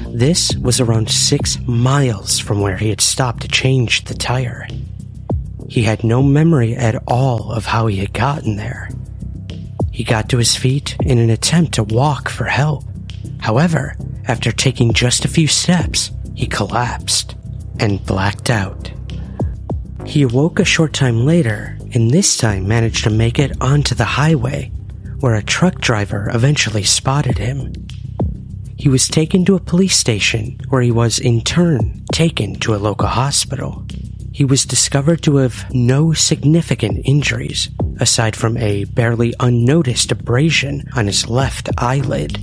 This 0.08 0.56
was 0.56 0.82
around 0.82 1.12
six 1.12 1.60
miles 1.68 2.40
from 2.40 2.60
where 2.60 2.76
he 2.76 2.90
had 2.90 3.02
stopped 3.02 3.44
to 3.44 3.48
change 3.48 4.06
the 4.06 4.16
tire. 4.16 4.68
He 5.70 5.84
had 5.84 6.04
no 6.04 6.24
memory 6.24 6.76
at 6.76 7.04
all 7.06 7.52
of 7.52 7.68
how 7.68 7.86
he 7.86 7.98
had 7.98 8.14
gotten 8.14 8.56
there. 8.56 8.90
He 9.92 10.04
got 10.04 10.28
to 10.30 10.40
his 10.40 10.56
feet 10.56 10.98
in 11.04 11.20
an 11.20 11.30
attempt 11.30 11.74
to 11.74 11.84
walk 11.84 12.30
for 12.30 12.46
help. 12.46 12.84
However, 13.42 13.96
after 14.28 14.52
taking 14.52 14.92
just 14.92 15.24
a 15.24 15.28
few 15.28 15.46
steps, 15.46 16.10
he 16.34 16.48
collapsed 16.48 17.36
and 17.80 18.04
blacked 18.08 18.50
out. 18.50 18.92
He 20.04 20.24
awoke 20.24 20.60
a 20.60 20.66
short 20.66 20.94
time 20.94 21.28
later 21.28 21.78
and 21.94 22.12
this 22.12 22.38
time 22.38 22.68
managed 22.68 23.04
to 23.04 23.10
make 23.10 23.40
it 23.40 23.56
onto 23.62 23.96
the 23.96 24.06
highway, 24.06 24.72
where 25.20 25.36
a 25.36 25.44
truck 25.44 25.80
driver 25.80 26.30
eventually 26.34 26.84
spotted 26.84 27.38
him. 27.38 27.74
He 28.78 28.90
was 28.90 29.08
taken 29.08 29.46
to 29.46 29.56
a 29.56 29.62
police 29.62 29.96
station 29.96 30.60
where 30.70 30.82
he 30.82 30.92
was 30.92 31.20
in 31.20 31.42
turn 31.42 32.04
taken 32.12 32.56
to 32.56 32.76
a 32.76 32.78
local 32.78 33.08
hospital 33.08 33.86
he 34.34 34.44
was 34.44 34.66
discovered 34.66 35.22
to 35.24 35.38
have 35.38 35.72
no 35.74 36.12
significant 36.12 37.02
injuries, 37.06 37.70
aside 38.00 38.36
from 38.36 38.58
a 38.58 38.86
barely 38.86 39.36
unnoticed 39.40 40.12
abrasion 40.12 40.84
on 40.96 41.06
his 41.06 41.30
left 41.30 41.70
eyelid. 41.78 42.38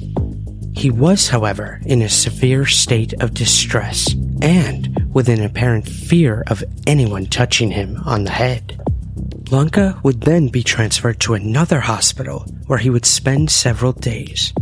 He 0.73 0.89
was, 0.89 1.29
however, 1.29 1.81
in 1.85 2.01
a 2.01 2.09
severe 2.09 2.65
state 2.65 3.13
of 3.15 3.35
distress 3.35 4.15
and 4.41 5.13
with 5.13 5.29
an 5.29 5.43
apparent 5.43 5.89
fear 5.89 6.45
of 6.47 6.63
anyone 6.87 7.27
touching 7.27 7.73
him 7.73 8.01
on 8.07 8.23
the 8.23 8.31
head. 8.31 8.81
Llanca 9.51 10.01
would 10.05 10.21
then 10.21 10.47
be 10.47 10.63
transferred 10.63 11.19
to 11.21 11.35
another 11.35 11.81
hospital 11.81 12.47
where 12.69 12.79
he 12.79 12.89
would 12.89 13.05
spend 13.05 13.51
several 13.51 13.91
days. 13.93 14.53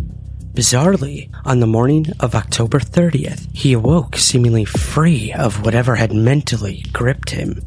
Bizarrely, 0.55 1.31
on 1.44 1.61
the 1.61 1.66
morning 1.66 2.07
of 2.20 2.35
October 2.35 2.79
30th, 2.81 3.55
he 3.55 3.74
awoke 3.74 4.16
seemingly 4.16 4.64
free 4.64 5.31
of 5.35 5.62
whatever 5.62 5.96
had 5.96 6.14
mentally 6.14 6.87
gripped 6.90 7.31
him. 7.31 7.61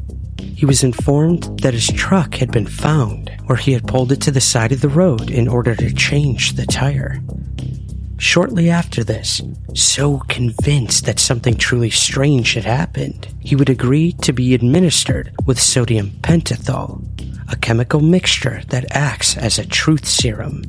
He 0.56 0.66
was 0.66 0.82
informed 0.82 1.60
that 1.60 1.74
his 1.74 1.86
truck 1.86 2.34
had 2.34 2.50
been 2.50 2.66
found, 2.66 3.30
where 3.46 3.56
he 3.56 3.72
had 3.72 3.86
pulled 3.86 4.10
it 4.10 4.20
to 4.22 4.32
the 4.32 4.40
side 4.40 4.72
of 4.72 4.80
the 4.80 4.88
road 4.88 5.30
in 5.30 5.46
order 5.46 5.76
to 5.76 5.94
change 5.94 6.54
the 6.54 6.66
tire. 6.66 7.22
Shortly 8.22 8.70
after 8.70 9.02
this, 9.02 9.42
so 9.74 10.20
convinced 10.28 11.06
that 11.06 11.18
something 11.18 11.56
truly 11.56 11.90
strange 11.90 12.54
had 12.54 12.64
happened, 12.64 13.26
he 13.40 13.56
would 13.56 13.68
agree 13.68 14.12
to 14.22 14.32
be 14.32 14.54
administered 14.54 15.34
with 15.44 15.60
sodium 15.60 16.10
pentothal, 16.22 17.02
a 17.50 17.56
chemical 17.56 17.98
mixture 17.98 18.62
that 18.68 18.94
acts 18.94 19.36
as 19.36 19.58
a 19.58 19.66
truth 19.66 20.06
serum. 20.06 20.62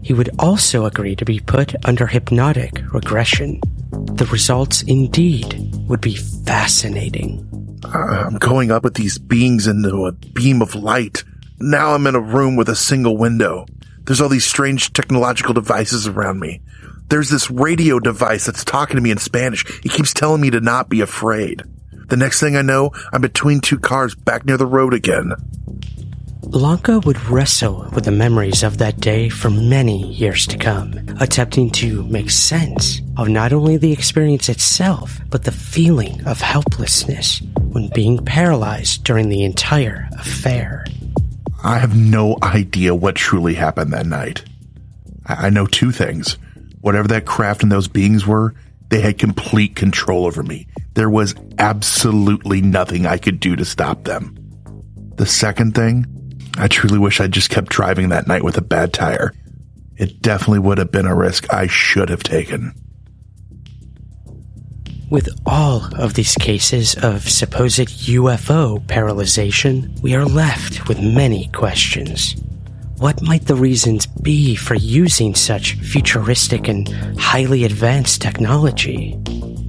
He 0.00 0.12
would 0.12 0.30
also 0.38 0.86
agree 0.86 1.16
to 1.16 1.24
be 1.24 1.40
put 1.40 1.74
under 1.84 2.06
hypnotic 2.06 2.80
regression. 2.92 3.60
The 3.90 4.28
results 4.30 4.82
indeed 4.82 5.68
would 5.88 6.00
be 6.00 6.14
fascinating. 6.14 7.80
Uh, 7.84 7.98
I'm 7.98 8.38
going 8.38 8.70
up 8.70 8.84
with 8.84 8.94
these 8.94 9.18
beings 9.18 9.66
into 9.66 10.06
a 10.06 10.12
beam 10.12 10.62
of 10.62 10.76
light. 10.76 11.24
Now 11.58 11.94
I'm 11.94 12.06
in 12.06 12.14
a 12.14 12.20
room 12.20 12.54
with 12.54 12.68
a 12.68 12.76
single 12.76 13.16
window. 13.16 13.66
There's 14.06 14.20
all 14.20 14.28
these 14.28 14.46
strange 14.46 14.92
technological 14.92 15.52
devices 15.52 16.06
around 16.06 16.40
me. 16.40 16.60
There's 17.08 17.30
this 17.30 17.50
radio 17.50 17.98
device 18.00 18.46
that's 18.46 18.64
talking 18.64 18.96
to 18.96 19.02
me 19.02 19.10
in 19.10 19.18
Spanish. 19.18 19.64
It 19.84 19.92
keeps 19.92 20.14
telling 20.14 20.40
me 20.40 20.50
to 20.50 20.60
not 20.60 20.88
be 20.88 21.00
afraid. 21.00 21.62
The 22.08 22.16
next 22.16 22.40
thing 22.40 22.56
I 22.56 22.62
know, 22.62 22.92
I'm 23.12 23.20
between 23.20 23.60
two 23.60 23.78
cars 23.78 24.14
back 24.14 24.46
near 24.46 24.56
the 24.56 24.66
road 24.66 24.94
again. 24.94 25.32
Llanca 26.42 27.04
would 27.04 27.20
wrestle 27.24 27.90
with 27.92 28.04
the 28.04 28.12
memories 28.12 28.62
of 28.62 28.78
that 28.78 29.00
day 29.00 29.28
for 29.28 29.50
many 29.50 30.06
years 30.12 30.46
to 30.46 30.56
come, 30.56 30.94
attempting 31.20 31.70
to 31.70 32.04
make 32.04 32.30
sense 32.30 33.00
of 33.16 33.28
not 33.28 33.52
only 33.52 33.76
the 33.76 33.92
experience 33.92 34.48
itself, 34.48 35.20
but 35.28 35.42
the 35.42 35.50
feeling 35.50 36.24
of 36.24 36.40
helplessness 36.40 37.42
when 37.72 37.88
being 37.88 38.24
paralyzed 38.24 39.02
during 39.02 39.28
the 39.28 39.42
entire 39.42 40.08
affair. 40.12 40.86
I 41.66 41.78
have 41.78 41.96
no 41.96 42.38
idea 42.44 42.94
what 42.94 43.16
truly 43.16 43.54
happened 43.54 43.92
that 43.92 44.06
night. 44.06 44.44
I 45.26 45.50
know 45.50 45.66
two 45.66 45.90
things. 45.90 46.38
Whatever 46.80 47.08
that 47.08 47.26
craft 47.26 47.64
and 47.64 47.72
those 47.72 47.88
beings 47.88 48.24
were, 48.24 48.54
they 48.88 49.00
had 49.00 49.18
complete 49.18 49.74
control 49.74 50.26
over 50.26 50.44
me. 50.44 50.68
There 50.94 51.10
was 51.10 51.34
absolutely 51.58 52.60
nothing 52.60 53.04
I 53.04 53.18
could 53.18 53.40
do 53.40 53.56
to 53.56 53.64
stop 53.64 54.04
them. 54.04 54.36
The 55.16 55.26
second 55.26 55.74
thing, 55.74 56.06
I 56.56 56.68
truly 56.68 57.00
wish 57.00 57.20
I'd 57.20 57.32
just 57.32 57.50
kept 57.50 57.68
driving 57.68 58.10
that 58.10 58.28
night 58.28 58.44
with 58.44 58.56
a 58.56 58.62
bad 58.62 58.92
tire. 58.92 59.32
It 59.96 60.22
definitely 60.22 60.60
would 60.60 60.78
have 60.78 60.92
been 60.92 61.06
a 61.06 61.16
risk 61.16 61.52
I 61.52 61.66
should 61.66 62.10
have 62.10 62.22
taken. 62.22 62.74
With 65.08 65.28
all 65.46 65.84
of 65.94 66.14
these 66.14 66.34
cases 66.34 66.96
of 66.96 67.28
supposed 67.28 67.88
UFO 68.08 68.80
paralyzation, 68.86 70.00
we 70.02 70.16
are 70.16 70.24
left 70.24 70.88
with 70.88 71.00
many 71.00 71.46
questions. 71.54 72.34
What 72.98 73.22
might 73.22 73.46
the 73.46 73.54
reasons 73.54 74.06
be 74.06 74.56
for 74.56 74.74
using 74.74 75.36
such 75.36 75.74
futuristic 75.74 76.66
and 76.66 76.88
highly 77.20 77.62
advanced 77.64 78.20
technology? 78.20 79.16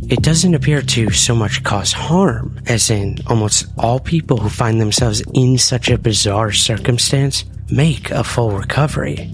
It 0.09 0.23
doesn't 0.23 0.55
appear 0.55 0.81
to 0.81 1.11
so 1.11 1.35
much 1.35 1.63
cause 1.63 1.93
harm, 1.93 2.59
as 2.65 2.89
in 2.89 3.19
almost 3.27 3.67
all 3.77 3.99
people 3.99 4.37
who 4.37 4.49
find 4.49 4.81
themselves 4.81 5.21
in 5.35 5.59
such 5.59 5.91
a 5.91 5.99
bizarre 5.99 6.51
circumstance 6.51 7.45
make 7.69 8.09
a 8.09 8.23
full 8.23 8.51
recovery. 8.51 9.29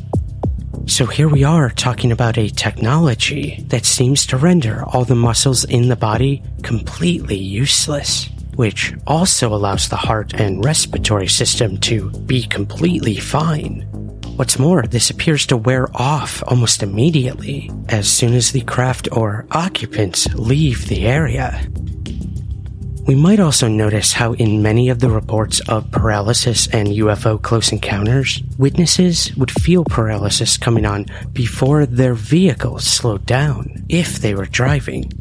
So 0.85 1.05
here 1.05 1.29
we 1.29 1.45
are 1.45 1.69
talking 1.69 2.11
about 2.11 2.37
a 2.37 2.49
technology 2.49 3.63
that 3.67 3.85
seems 3.85 4.25
to 4.27 4.37
render 4.37 4.83
all 4.85 5.05
the 5.05 5.15
muscles 5.15 5.63
in 5.63 5.87
the 5.87 5.95
body 5.95 6.43
completely 6.61 7.37
useless, 7.37 8.29
which 8.55 8.93
also 9.07 9.53
allows 9.53 9.87
the 9.87 9.95
heart 9.95 10.33
and 10.33 10.63
respiratory 10.63 11.29
system 11.29 11.77
to 11.79 12.11
be 12.11 12.43
completely 12.43 13.15
fine. 13.15 13.87
What's 14.35 14.59
more, 14.59 14.83
this 14.83 15.09
appears 15.09 15.45
to 15.47 15.57
wear 15.57 15.87
off 15.95 16.43
almost 16.47 16.83
immediately 16.83 17.71
as 17.87 18.11
soon 18.11 18.33
as 18.33 18.51
the 18.51 18.61
craft 18.61 19.07
or 19.13 19.45
occupants 19.51 20.31
leave 20.33 20.89
the 20.89 21.05
area. 21.07 21.65
We 23.05 23.15
might 23.15 23.41
also 23.41 23.67
notice 23.67 24.13
how, 24.13 24.31
in 24.33 24.61
many 24.61 24.87
of 24.87 24.99
the 24.99 25.09
reports 25.09 25.59
of 25.67 25.91
paralysis 25.91 26.67
and 26.67 26.87
UFO 26.87 27.41
close 27.41 27.73
encounters, 27.73 28.41
witnesses 28.57 29.35
would 29.35 29.51
feel 29.51 29.83
paralysis 29.83 30.55
coming 30.55 30.85
on 30.85 31.07
before 31.33 31.85
their 31.85 32.13
vehicle 32.13 32.79
slowed 32.79 33.25
down 33.25 33.85
if 33.89 34.19
they 34.19 34.33
were 34.33 34.45
driving. 34.45 35.11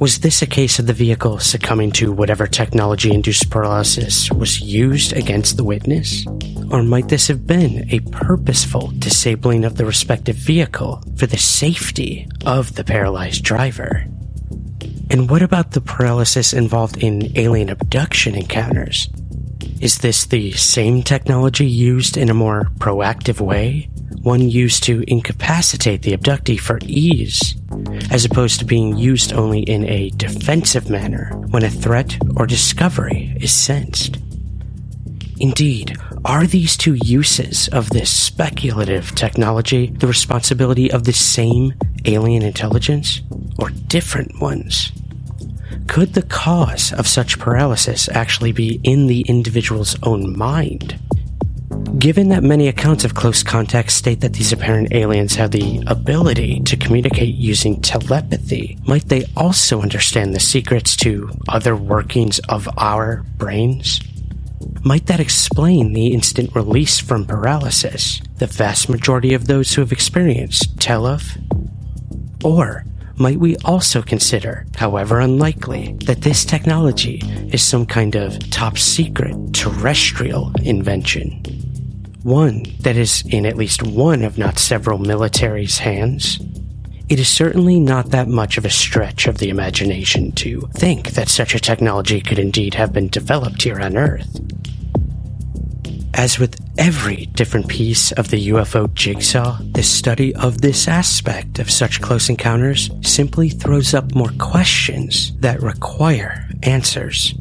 Was 0.00 0.18
this 0.18 0.42
a 0.42 0.46
case 0.46 0.80
of 0.80 0.88
the 0.88 0.92
vehicle 0.92 1.38
succumbing 1.38 1.92
to 1.92 2.10
whatever 2.10 2.48
technology 2.48 3.14
induced 3.14 3.48
paralysis 3.48 4.28
was 4.32 4.60
used 4.60 5.12
against 5.12 5.56
the 5.56 5.64
witness? 5.64 6.26
Or 6.72 6.82
might 6.82 7.08
this 7.08 7.28
have 7.28 7.46
been 7.46 7.88
a 7.92 8.00
purposeful 8.10 8.92
disabling 8.98 9.64
of 9.64 9.76
the 9.76 9.86
respective 9.86 10.36
vehicle 10.36 11.04
for 11.16 11.26
the 11.26 11.38
safety 11.38 12.26
of 12.44 12.74
the 12.74 12.82
paralyzed 12.82 13.44
driver? 13.44 14.04
And 15.10 15.30
what 15.30 15.42
about 15.42 15.70
the 15.70 15.80
paralysis 15.80 16.52
involved 16.52 16.98
in 17.02 17.36
alien 17.38 17.70
abduction 17.70 18.34
encounters? 18.34 19.08
Is 19.80 19.98
this 19.98 20.26
the 20.26 20.52
same 20.52 21.02
technology 21.02 21.66
used 21.66 22.16
in 22.16 22.28
a 22.28 22.34
more 22.34 22.70
proactive 22.78 23.40
way? 23.40 23.88
One 24.22 24.50
used 24.50 24.82
to 24.84 25.04
incapacitate 25.06 26.02
the 26.02 26.16
abductee 26.16 26.60
for 26.60 26.78
ease, 26.82 27.54
as 28.10 28.24
opposed 28.24 28.58
to 28.58 28.64
being 28.64 28.98
used 28.98 29.32
only 29.32 29.60
in 29.60 29.88
a 29.88 30.10
defensive 30.10 30.90
manner 30.90 31.30
when 31.50 31.62
a 31.62 31.70
threat 31.70 32.18
or 32.36 32.46
discovery 32.46 33.36
is 33.40 33.52
sensed. 33.52 34.18
Indeed, 35.38 35.96
are 36.28 36.46
these 36.46 36.76
two 36.76 36.92
uses 37.02 37.68
of 37.68 37.88
this 37.88 38.14
speculative 38.14 39.14
technology 39.14 39.86
the 39.86 40.06
responsibility 40.06 40.92
of 40.92 41.04
the 41.04 41.12
same 41.12 41.72
alien 42.04 42.42
intelligence 42.42 43.22
or 43.58 43.70
different 43.70 44.38
ones? 44.38 44.92
Could 45.86 46.12
the 46.12 46.22
cause 46.22 46.92
of 46.92 47.08
such 47.08 47.38
paralysis 47.38 48.10
actually 48.10 48.52
be 48.52 48.78
in 48.84 49.06
the 49.06 49.22
individual's 49.22 49.96
own 50.02 50.36
mind? 50.36 51.00
Given 51.98 52.28
that 52.28 52.42
many 52.42 52.68
accounts 52.68 53.06
of 53.06 53.14
close 53.14 53.42
contact 53.42 53.90
state 53.90 54.20
that 54.20 54.34
these 54.34 54.52
apparent 54.52 54.92
aliens 54.92 55.34
have 55.36 55.52
the 55.52 55.82
ability 55.86 56.60
to 56.60 56.76
communicate 56.76 57.36
using 57.36 57.80
telepathy, 57.80 58.76
might 58.86 59.08
they 59.08 59.24
also 59.34 59.80
understand 59.80 60.34
the 60.34 60.40
secrets 60.40 60.94
to 60.96 61.30
other 61.48 61.74
workings 61.74 62.38
of 62.50 62.68
our 62.76 63.24
brains? 63.38 64.00
Might 64.84 65.06
that 65.06 65.20
explain 65.20 65.92
the 65.92 66.08
instant 66.08 66.54
release 66.54 66.98
from 66.98 67.26
paralysis 67.26 68.20
the 68.38 68.46
vast 68.46 68.88
majority 68.88 69.34
of 69.34 69.46
those 69.46 69.74
who 69.74 69.82
have 69.82 69.92
experienced 69.92 70.80
tell 70.80 71.06
of? 71.06 71.36
Or 72.44 72.84
might 73.16 73.40
we 73.40 73.56
also 73.64 74.00
consider, 74.00 74.64
however 74.76 75.18
unlikely, 75.20 75.96
that 76.04 76.22
this 76.22 76.44
technology 76.44 77.20
is 77.52 77.62
some 77.62 77.84
kind 77.84 78.14
of 78.14 78.38
top 78.50 78.78
secret 78.78 79.52
terrestrial 79.52 80.52
invention? 80.62 81.42
One 82.22 82.64
that 82.80 82.96
is 82.96 83.24
in 83.28 83.44
at 83.44 83.56
least 83.56 83.82
one, 83.82 84.22
if 84.22 84.38
not 84.38 84.58
several, 84.58 84.98
militaries' 84.98 85.78
hands? 85.78 86.38
It 87.08 87.18
is 87.18 87.28
certainly 87.28 87.80
not 87.80 88.10
that 88.10 88.28
much 88.28 88.58
of 88.58 88.66
a 88.66 88.70
stretch 88.70 89.26
of 89.26 89.38
the 89.38 89.48
imagination 89.48 90.32
to 90.32 90.68
think 90.74 91.12
that 91.12 91.30
such 91.30 91.54
a 91.54 91.60
technology 91.60 92.20
could 92.20 92.38
indeed 92.38 92.74
have 92.74 92.92
been 92.92 93.08
developed 93.08 93.62
here 93.62 93.80
on 93.80 93.96
Earth. 93.96 94.28
As 96.12 96.38
with 96.38 96.60
every 96.76 97.26
different 97.26 97.68
piece 97.68 98.12
of 98.12 98.28
the 98.28 98.48
UFO 98.48 98.92
jigsaw, 98.92 99.58
the 99.62 99.82
study 99.82 100.34
of 100.34 100.60
this 100.60 100.86
aspect 100.86 101.58
of 101.58 101.70
such 101.70 102.02
close 102.02 102.28
encounters 102.28 102.90
simply 103.02 103.48
throws 103.48 103.94
up 103.94 104.14
more 104.14 104.32
questions 104.38 105.34
that 105.38 105.62
require 105.62 106.46
answers. 106.62 107.34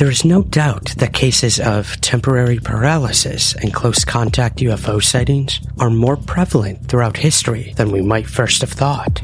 There 0.00 0.10
is 0.10 0.24
no 0.24 0.44
doubt 0.44 0.94
that 0.96 1.12
cases 1.12 1.60
of 1.60 2.00
temporary 2.00 2.58
paralysis 2.58 3.54
and 3.56 3.74
close 3.74 4.02
contact 4.02 4.60
UFO 4.60 5.04
sightings 5.04 5.60
are 5.78 5.90
more 5.90 6.16
prevalent 6.16 6.88
throughout 6.88 7.18
history 7.18 7.74
than 7.76 7.92
we 7.92 8.00
might 8.00 8.26
first 8.26 8.62
have 8.62 8.72
thought. 8.72 9.20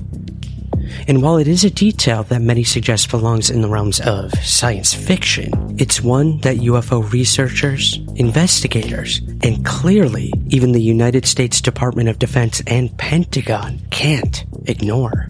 And 1.09 1.23
while 1.23 1.39
it 1.39 1.49
is 1.49 1.65
a 1.65 1.71
detail 1.71 2.25
that 2.25 2.43
many 2.43 2.63
suggest 2.63 3.11
belongs 3.11 3.49
in 3.49 3.63
the 3.63 3.71
realms 3.71 4.01
of 4.01 4.35
science 4.45 4.93
fiction, 4.93 5.77
it's 5.79 6.03
one 6.03 6.41
that 6.41 6.59
UFO 6.59 7.11
researchers, 7.11 7.99
investigators, 8.17 9.23
and 9.43 9.65
clearly 9.65 10.31
even 10.49 10.73
the 10.73 10.83
United 10.83 11.25
States 11.25 11.63
Department 11.63 12.11
of 12.11 12.19
Defense 12.19 12.63
and 12.67 12.95
Pentagon 12.99 13.81
can't 13.91 14.45
ignore. 14.67 15.26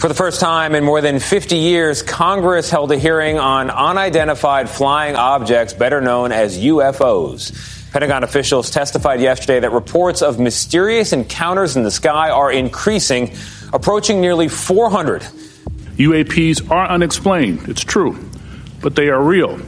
For 0.00 0.08
the 0.08 0.14
first 0.14 0.40
time 0.40 0.74
in 0.74 0.82
more 0.82 1.02
than 1.02 1.18
50 1.18 1.56
years, 1.56 2.02
Congress 2.02 2.70
held 2.70 2.90
a 2.90 2.96
hearing 2.96 3.38
on 3.38 3.68
unidentified 3.68 4.70
flying 4.70 5.14
objects, 5.14 5.74
better 5.74 6.00
known 6.00 6.32
as 6.32 6.56
UFOs. 6.56 7.92
Pentagon 7.92 8.24
officials 8.24 8.70
testified 8.70 9.20
yesterday 9.20 9.60
that 9.60 9.72
reports 9.72 10.22
of 10.22 10.40
mysterious 10.40 11.12
encounters 11.12 11.76
in 11.76 11.82
the 11.82 11.90
sky 11.90 12.30
are 12.30 12.50
increasing 12.50 13.36
approaching 13.74 14.22
nearly 14.22 14.48
400. 14.48 15.20
UAPs 15.98 16.70
are 16.70 16.88
unexplained, 16.88 17.68
it's 17.68 17.84
true, 17.84 18.18
but 18.80 18.96
they 18.96 19.10
are 19.10 19.22
real. 19.22 19.60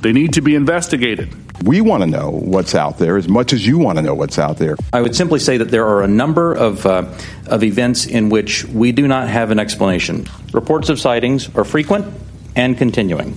They 0.00 0.12
need 0.12 0.34
to 0.34 0.42
be 0.42 0.54
investigated. 0.54 1.34
We 1.64 1.80
want 1.80 2.02
to 2.02 2.06
know 2.08 2.30
what's 2.30 2.74
out 2.74 2.98
there 2.98 3.16
as 3.16 3.28
much 3.28 3.52
as 3.52 3.66
you 3.66 3.78
want 3.78 3.98
to 3.98 4.02
know 4.02 4.14
what's 4.14 4.38
out 4.38 4.58
there. 4.58 4.76
I 4.92 5.02
would 5.02 5.14
simply 5.14 5.38
say 5.38 5.56
that 5.58 5.70
there 5.70 5.86
are 5.86 6.02
a 6.02 6.08
number 6.08 6.54
of, 6.54 6.84
uh, 6.86 7.04
of 7.46 7.62
events 7.62 8.06
in 8.06 8.30
which 8.30 8.64
we 8.64 8.92
do 8.92 9.06
not 9.06 9.28
have 9.28 9.50
an 9.50 9.58
explanation. 9.58 10.26
Reports 10.52 10.88
of 10.88 10.98
sightings 10.98 11.54
are 11.54 11.64
frequent 11.64 12.12
and 12.56 12.76
continuing. 12.76 13.36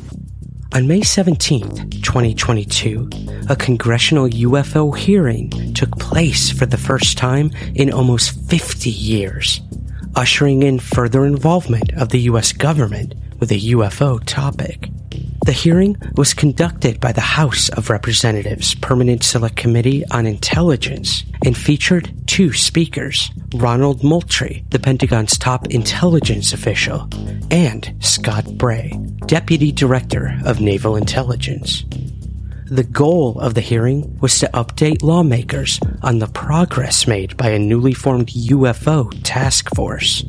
On 0.73 0.87
May 0.87 1.01
17, 1.01 1.89
2022, 2.01 3.09
a 3.49 3.55
congressional 3.55 4.27
UFO 4.27 4.97
hearing 4.97 5.73
took 5.73 5.91
place 5.99 6.51
for 6.51 6.65
the 6.65 6.77
first 6.77 7.17
time 7.17 7.51
in 7.75 7.93
almost 7.93 8.49
50 8.49 8.89
years 8.89 9.61
ushering 10.15 10.63
in 10.63 10.79
further 10.79 11.25
involvement 11.25 11.93
of 11.93 12.09
the 12.09 12.21
U.S. 12.21 12.53
government 12.53 13.13
with 13.39 13.51
a 13.51 13.59
UFO 13.59 14.23
topic. 14.25 14.89
The 15.45 15.51
hearing 15.51 15.95
was 16.15 16.33
conducted 16.33 16.99
by 16.99 17.11
the 17.11 17.21
House 17.21 17.69
of 17.69 17.91
Representatives 17.91 18.73
Permanent 18.73 19.23
Select 19.23 19.55
Committee 19.55 20.03
on 20.09 20.25
Intelligence 20.25 21.23
and 21.45 21.55
featured 21.55 22.11
two 22.25 22.51
speakers, 22.51 23.29
Ronald 23.53 24.03
Moultrie, 24.03 24.65
the 24.71 24.79
Pentagon's 24.79 25.37
top 25.37 25.67
intelligence 25.67 26.51
official, 26.51 27.07
and 27.51 27.93
Scott 27.99 28.57
Bray, 28.57 28.99
Deputy 29.27 29.71
Director 29.71 30.35
of 30.45 30.61
Naval 30.61 30.95
Intelligence. 30.95 31.85
The 32.65 32.83
goal 32.83 33.39
of 33.39 33.53
the 33.53 33.61
hearing 33.61 34.17
was 34.21 34.39
to 34.39 34.49
update 34.55 35.03
lawmakers 35.03 35.79
on 36.01 36.17
the 36.17 36.27
progress 36.27 37.05
made 37.05 37.37
by 37.37 37.49
a 37.49 37.59
newly 37.59 37.93
formed 37.93 38.29
UFO 38.29 39.15
task 39.21 39.69
force. 39.75 40.25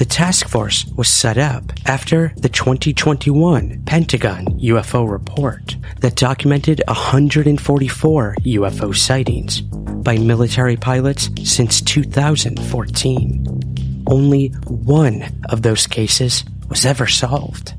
The 0.00 0.06
task 0.06 0.48
force 0.48 0.86
was 0.96 1.10
set 1.10 1.36
up 1.36 1.74
after 1.84 2.32
the 2.38 2.48
2021 2.48 3.82
Pentagon 3.84 4.46
UFO 4.58 5.06
report 5.06 5.76
that 6.00 6.16
documented 6.16 6.82
144 6.88 8.36
UFO 8.40 8.96
sightings 8.96 9.60
by 9.60 10.16
military 10.16 10.78
pilots 10.78 11.28
since 11.44 11.82
2014. 11.82 14.04
Only 14.06 14.48
one 14.68 15.22
of 15.50 15.60
those 15.60 15.86
cases 15.86 16.44
was 16.70 16.86
ever 16.86 17.06
solved 17.06 17.74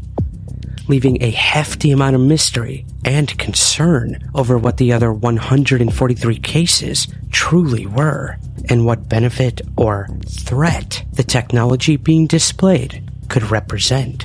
leaving 0.87 1.23
a 1.23 1.31
hefty 1.31 1.91
amount 1.91 2.15
of 2.15 2.21
mystery 2.21 2.85
and 3.05 3.37
concern 3.37 4.29
over 4.35 4.57
what 4.57 4.75
the 4.75 4.91
other 4.91 5.13
143 5.13 6.37
cases 6.39 7.07
truly 7.31 7.85
were 7.85 8.35
and 8.71 8.85
what 8.85 9.09
benefit 9.09 9.59
or 9.75 10.07
threat 10.25 11.03
the 11.11 11.23
technology 11.23 11.97
being 11.97 12.25
displayed 12.25 13.03
could 13.27 13.43
represent. 13.51 14.23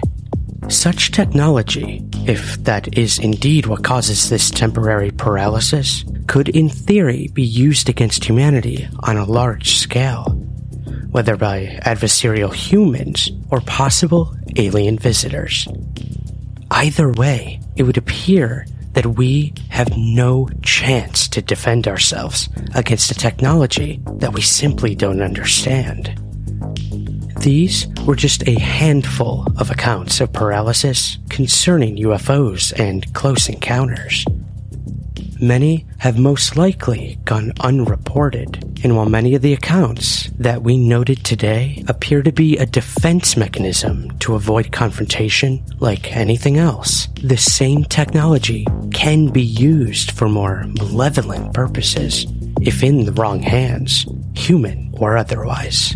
Such 0.68 1.10
technology, 1.10 2.08
if 2.28 2.62
that 2.62 2.96
is 2.96 3.18
indeed 3.18 3.66
what 3.66 3.82
causes 3.82 4.30
this 4.30 4.48
temporary 4.48 5.10
paralysis, 5.10 6.04
could 6.28 6.48
in 6.48 6.68
theory 6.68 7.28
be 7.34 7.42
used 7.42 7.88
against 7.88 8.24
humanity 8.24 8.88
on 9.00 9.16
a 9.16 9.24
large 9.24 9.78
scale, 9.78 10.26
whether 11.10 11.36
by 11.36 11.80
adversarial 11.82 12.54
humans 12.54 13.28
or 13.50 13.60
possible 13.62 14.32
alien 14.54 14.96
visitors. 14.96 15.66
Either 16.70 17.10
way, 17.10 17.58
it 17.74 17.82
would 17.82 17.98
appear 17.98 18.64
that 18.96 19.18
we 19.18 19.52
have 19.68 19.94
no 19.94 20.48
chance 20.62 21.28
to 21.28 21.42
defend 21.42 21.86
ourselves 21.86 22.48
against 22.74 23.10
a 23.10 23.14
technology 23.14 24.00
that 24.14 24.32
we 24.32 24.40
simply 24.40 24.94
don't 24.94 25.20
understand. 25.20 26.18
These 27.40 27.86
were 28.06 28.16
just 28.16 28.48
a 28.48 28.58
handful 28.58 29.46
of 29.58 29.70
accounts 29.70 30.22
of 30.22 30.32
paralysis 30.32 31.18
concerning 31.28 31.98
UFOs 31.98 32.72
and 32.80 33.12
close 33.12 33.50
encounters. 33.50 34.24
Many 35.40 35.84
have 35.98 36.18
most 36.18 36.56
likely 36.56 37.18
gone 37.26 37.52
unreported, 37.60 38.80
and 38.82 38.96
while 38.96 39.08
many 39.08 39.34
of 39.34 39.42
the 39.42 39.52
accounts 39.52 40.30
that 40.38 40.62
we 40.62 40.78
noted 40.78 41.24
today 41.24 41.84
appear 41.88 42.22
to 42.22 42.32
be 42.32 42.56
a 42.56 42.64
defense 42.64 43.36
mechanism 43.36 44.16
to 44.20 44.34
avoid 44.34 44.72
confrontation 44.72 45.62
like 45.78 46.16
anything 46.16 46.56
else, 46.56 47.08
the 47.22 47.36
same 47.36 47.84
technology 47.84 48.66
can 48.94 49.28
be 49.28 49.42
used 49.42 50.12
for 50.12 50.26
more 50.26 50.64
malevolent 50.78 51.52
purposes 51.52 52.26
if 52.62 52.82
in 52.82 53.04
the 53.04 53.12
wrong 53.12 53.42
hands, 53.42 54.06
human 54.34 54.88
or 54.94 55.18
otherwise. 55.18 55.94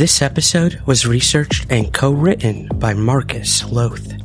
This 0.00 0.22
episode 0.22 0.80
was 0.86 1.06
researched 1.06 1.66
and 1.68 1.92
co 1.92 2.10
written 2.10 2.68
by 2.76 2.94
Marcus 2.94 3.64
Lowth. 3.64 4.16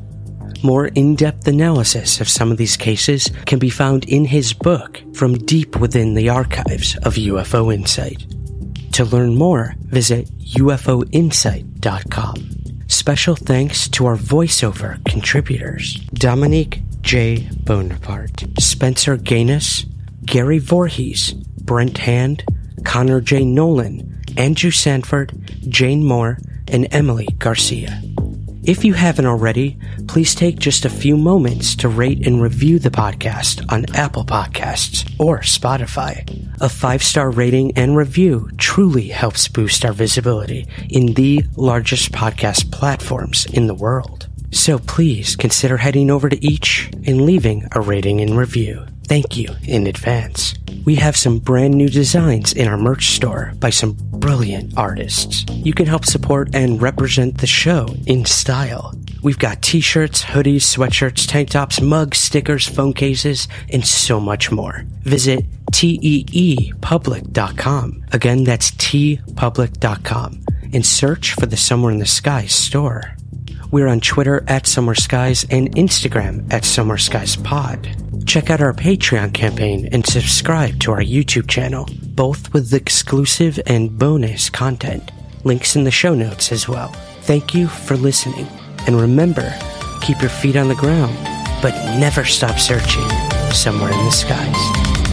More 0.63 0.87
in 0.87 1.15
depth 1.15 1.49
analysis 1.49 2.21
of 2.21 2.29
some 2.29 2.49
of 2.49 2.55
these 2.55 2.77
cases 2.77 3.29
can 3.45 3.59
be 3.59 3.69
found 3.69 4.05
in 4.05 4.23
his 4.23 4.53
book, 4.53 5.01
From 5.13 5.37
Deep 5.37 5.75
Within 5.75 6.13
the 6.13 6.29
Archives 6.29 6.95
of 6.99 7.15
UFO 7.15 7.73
Insight. 7.73 8.25
To 8.93 9.03
learn 9.03 9.35
more, 9.35 9.75
visit 9.79 10.29
UFOinsight.com. 10.39 12.35
Special 12.87 13.35
thanks 13.35 13.89
to 13.89 14.05
our 14.05 14.15
voiceover 14.15 15.03
contributors 15.03 15.95
Dominique 16.13 16.83
J. 17.01 17.49
Bonaparte, 17.65 18.45
Spencer 18.61 19.17
Gaines, 19.17 19.85
Gary 20.23 20.59
Voorhees, 20.59 21.33
Brent 21.33 21.97
Hand, 21.97 22.45
Connor 22.85 23.19
J. 23.19 23.43
Nolan, 23.43 24.15
Andrew 24.37 24.71
Sanford, 24.71 25.44
Jane 25.69 26.03
Moore, 26.03 26.37
and 26.67 26.87
Emily 26.91 27.27
Garcia. 27.37 28.01
If 28.63 28.83
you 28.83 28.93
haven't 28.93 29.27
already, 29.27 29.77
please 30.07 30.33
take 30.33 30.57
just 30.57 30.85
a 30.85 30.89
few 30.89 31.17
moments 31.17 31.75
to 31.75 31.87
rate 31.87 32.25
and 32.25 32.41
review 32.41 32.79
the 32.79 32.89
podcast 32.89 33.63
on 33.71 33.85
Apple 33.93 34.25
Podcasts 34.25 35.07
or 35.19 35.41
Spotify. 35.41 36.25
A 36.61 36.69
five 36.69 37.03
star 37.03 37.29
rating 37.29 37.77
and 37.77 37.95
review 37.95 38.49
truly 38.57 39.09
helps 39.09 39.47
boost 39.47 39.85
our 39.85 39.93
visibility 39.93 40.67
in 40.89 41.13
the 41.13 41.43
largest 41.55 42.11
podcast 42.11 42.71
platforms 42.71 43.45
in 43.45 43.67
the 43.67 43.75
world. 43.75 44.27
So 44.51 44.79
please 44.79 45.35
consider 45.35 45.77
heading 45.77 46.09
over 46.09 46.27
to 46.27 46.43
each 46.43 46.89
and 47.05 47.21
leaving 47.21 47.67
a 47.73 47.81
rating 47.81 48.19
and 48.21 48.35
review. 48.35 48.87
Thank 49.07 49.37
you 49.37 49.49
in 49.63 49.85
advance. 49.85 50.55
We 50.83 50.95
have 50.95 51.15
some 51.15 51.37
brand 51.37 51.75
new 51.75 51.89
designs 51.89 52.53
in 52.53 52.67
our 52.67 52.77
merch 52.77 53.09
store 53.09 53.53
by 53.59 53.69
some 53.69 53.95
brilliant 54.13 54.75
artists. 54.77 55.45
You 55.51 55.75
can 55.75 55.85
help 55.85 56.05
support 56.05 56.55
and 56.55 56.81
represent 56.81 57.37
the 57.37 57.45
show 57.45 57.87
in 58.07 58.25
style. 58.25 58.95
We've 59.21 59.37
got 59.37 59.61
t-shirts, 59.61 60.23
hoodies, 60.23 60.61
sweatshirts, 60.61 61.27
tank 61.27 61.51
tops, 61.51 61.81
mugs, 61.81 62.17
stickers, 62.17 62.67
phone 62.67 62.93
cases, 62.93 63.47
and 63.71 63.85
so 63.85 64.19
much 64.19 64.51
more. 64.51 64.85
Visit 65.03 65.45
teepublic.com. 65.71 68.05
Again, 68.11 68.43
that's 68.43 68.71
teepublic.com 68.71 70.41
and 70.73 70.83
search 70.85 71.35
for 71.35 71.45
the 71.45 71.57
Somewhere 71.57 71.91
in 71.91 71.99
the 71.99 72.07
Sky 72.07 72.47
store. 72.47 73.15
We're 73.71 73.87
on 73.87 73.99
Twitter 73.99 74.43
at 74.47 74.67
Somewhere 74.67 74.95
Skies 74.95 75.45
and 75.49 75.73
Instagram 75.75 76.51
at 76.53 76.63
Somewhere 76.63 76.97
Skies 76.97 77.35
Pod. 77.35 77.89
Check 78.25 78.49
out 78.49 78.61
our 78.61 78.73
Patreon 78.73 79.33
campaign 79.33 79.89
and 79.91 80.05
subscribe 80.05 80.79
to 80.81 80.91
our 80.91 81.01
YouTube 81.01 81.47
channel, 81.47 81.87
both 82.15 82.53
with 82.53 82.73
exclusive 82.73 83.59
and 83.65 83.97
bonus 83.97 84.49
content. 84.49 85.11
Links 85.43 85.75
in 85.75 85.83
the 85.83 85.91
show 85.91 86.15
notes 86.15 86.51
as 86.51 86.67
well. 86.67 86.89
Thank 87.21 87.53
you 87.53 87.67
for 87.67 87.97
listening. 87.97 88.47
And 88.87 88.99
remember, 88.99 89.53
keep 90.01 90.21
your 90.21 90.29
feet 90.29 90.55
on 90.55 90.67
the 90.67 90.75
ground, 90.75 91.15
but 91.61 91.73
never 91.99 92.23
stop 92.23 92.59
searching 92.59 93.07
somewhere 93.51 93.91
in 93.91 94.05
the 94.05 94.11
skies. 94.11 95.04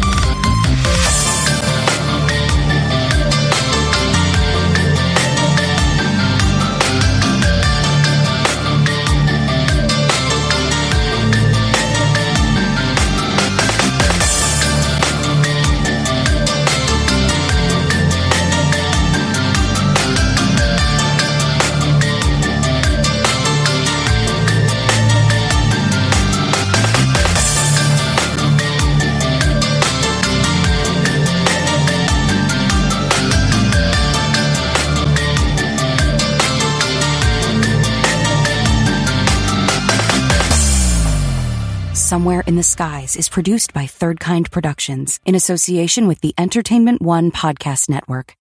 Somewhere 42.12 42.44
in 42.46 42.56
the 42.56 42.62
Skies 42.62 43.16
is 43.16 43.30
produced 43.30 43.72
by 43.72 43.86
Third 43.86 44.20
Kind 44.20 44.50
Productions 44.50 45.18
in 45.24 45.34
association 45.34 46.06
with 46.06 46.20
the 46.20 46.34
Entertainment 46.36 47.00
One 47.00 47.30
Podcast 47.30 47.88
Network. 47.88 48.36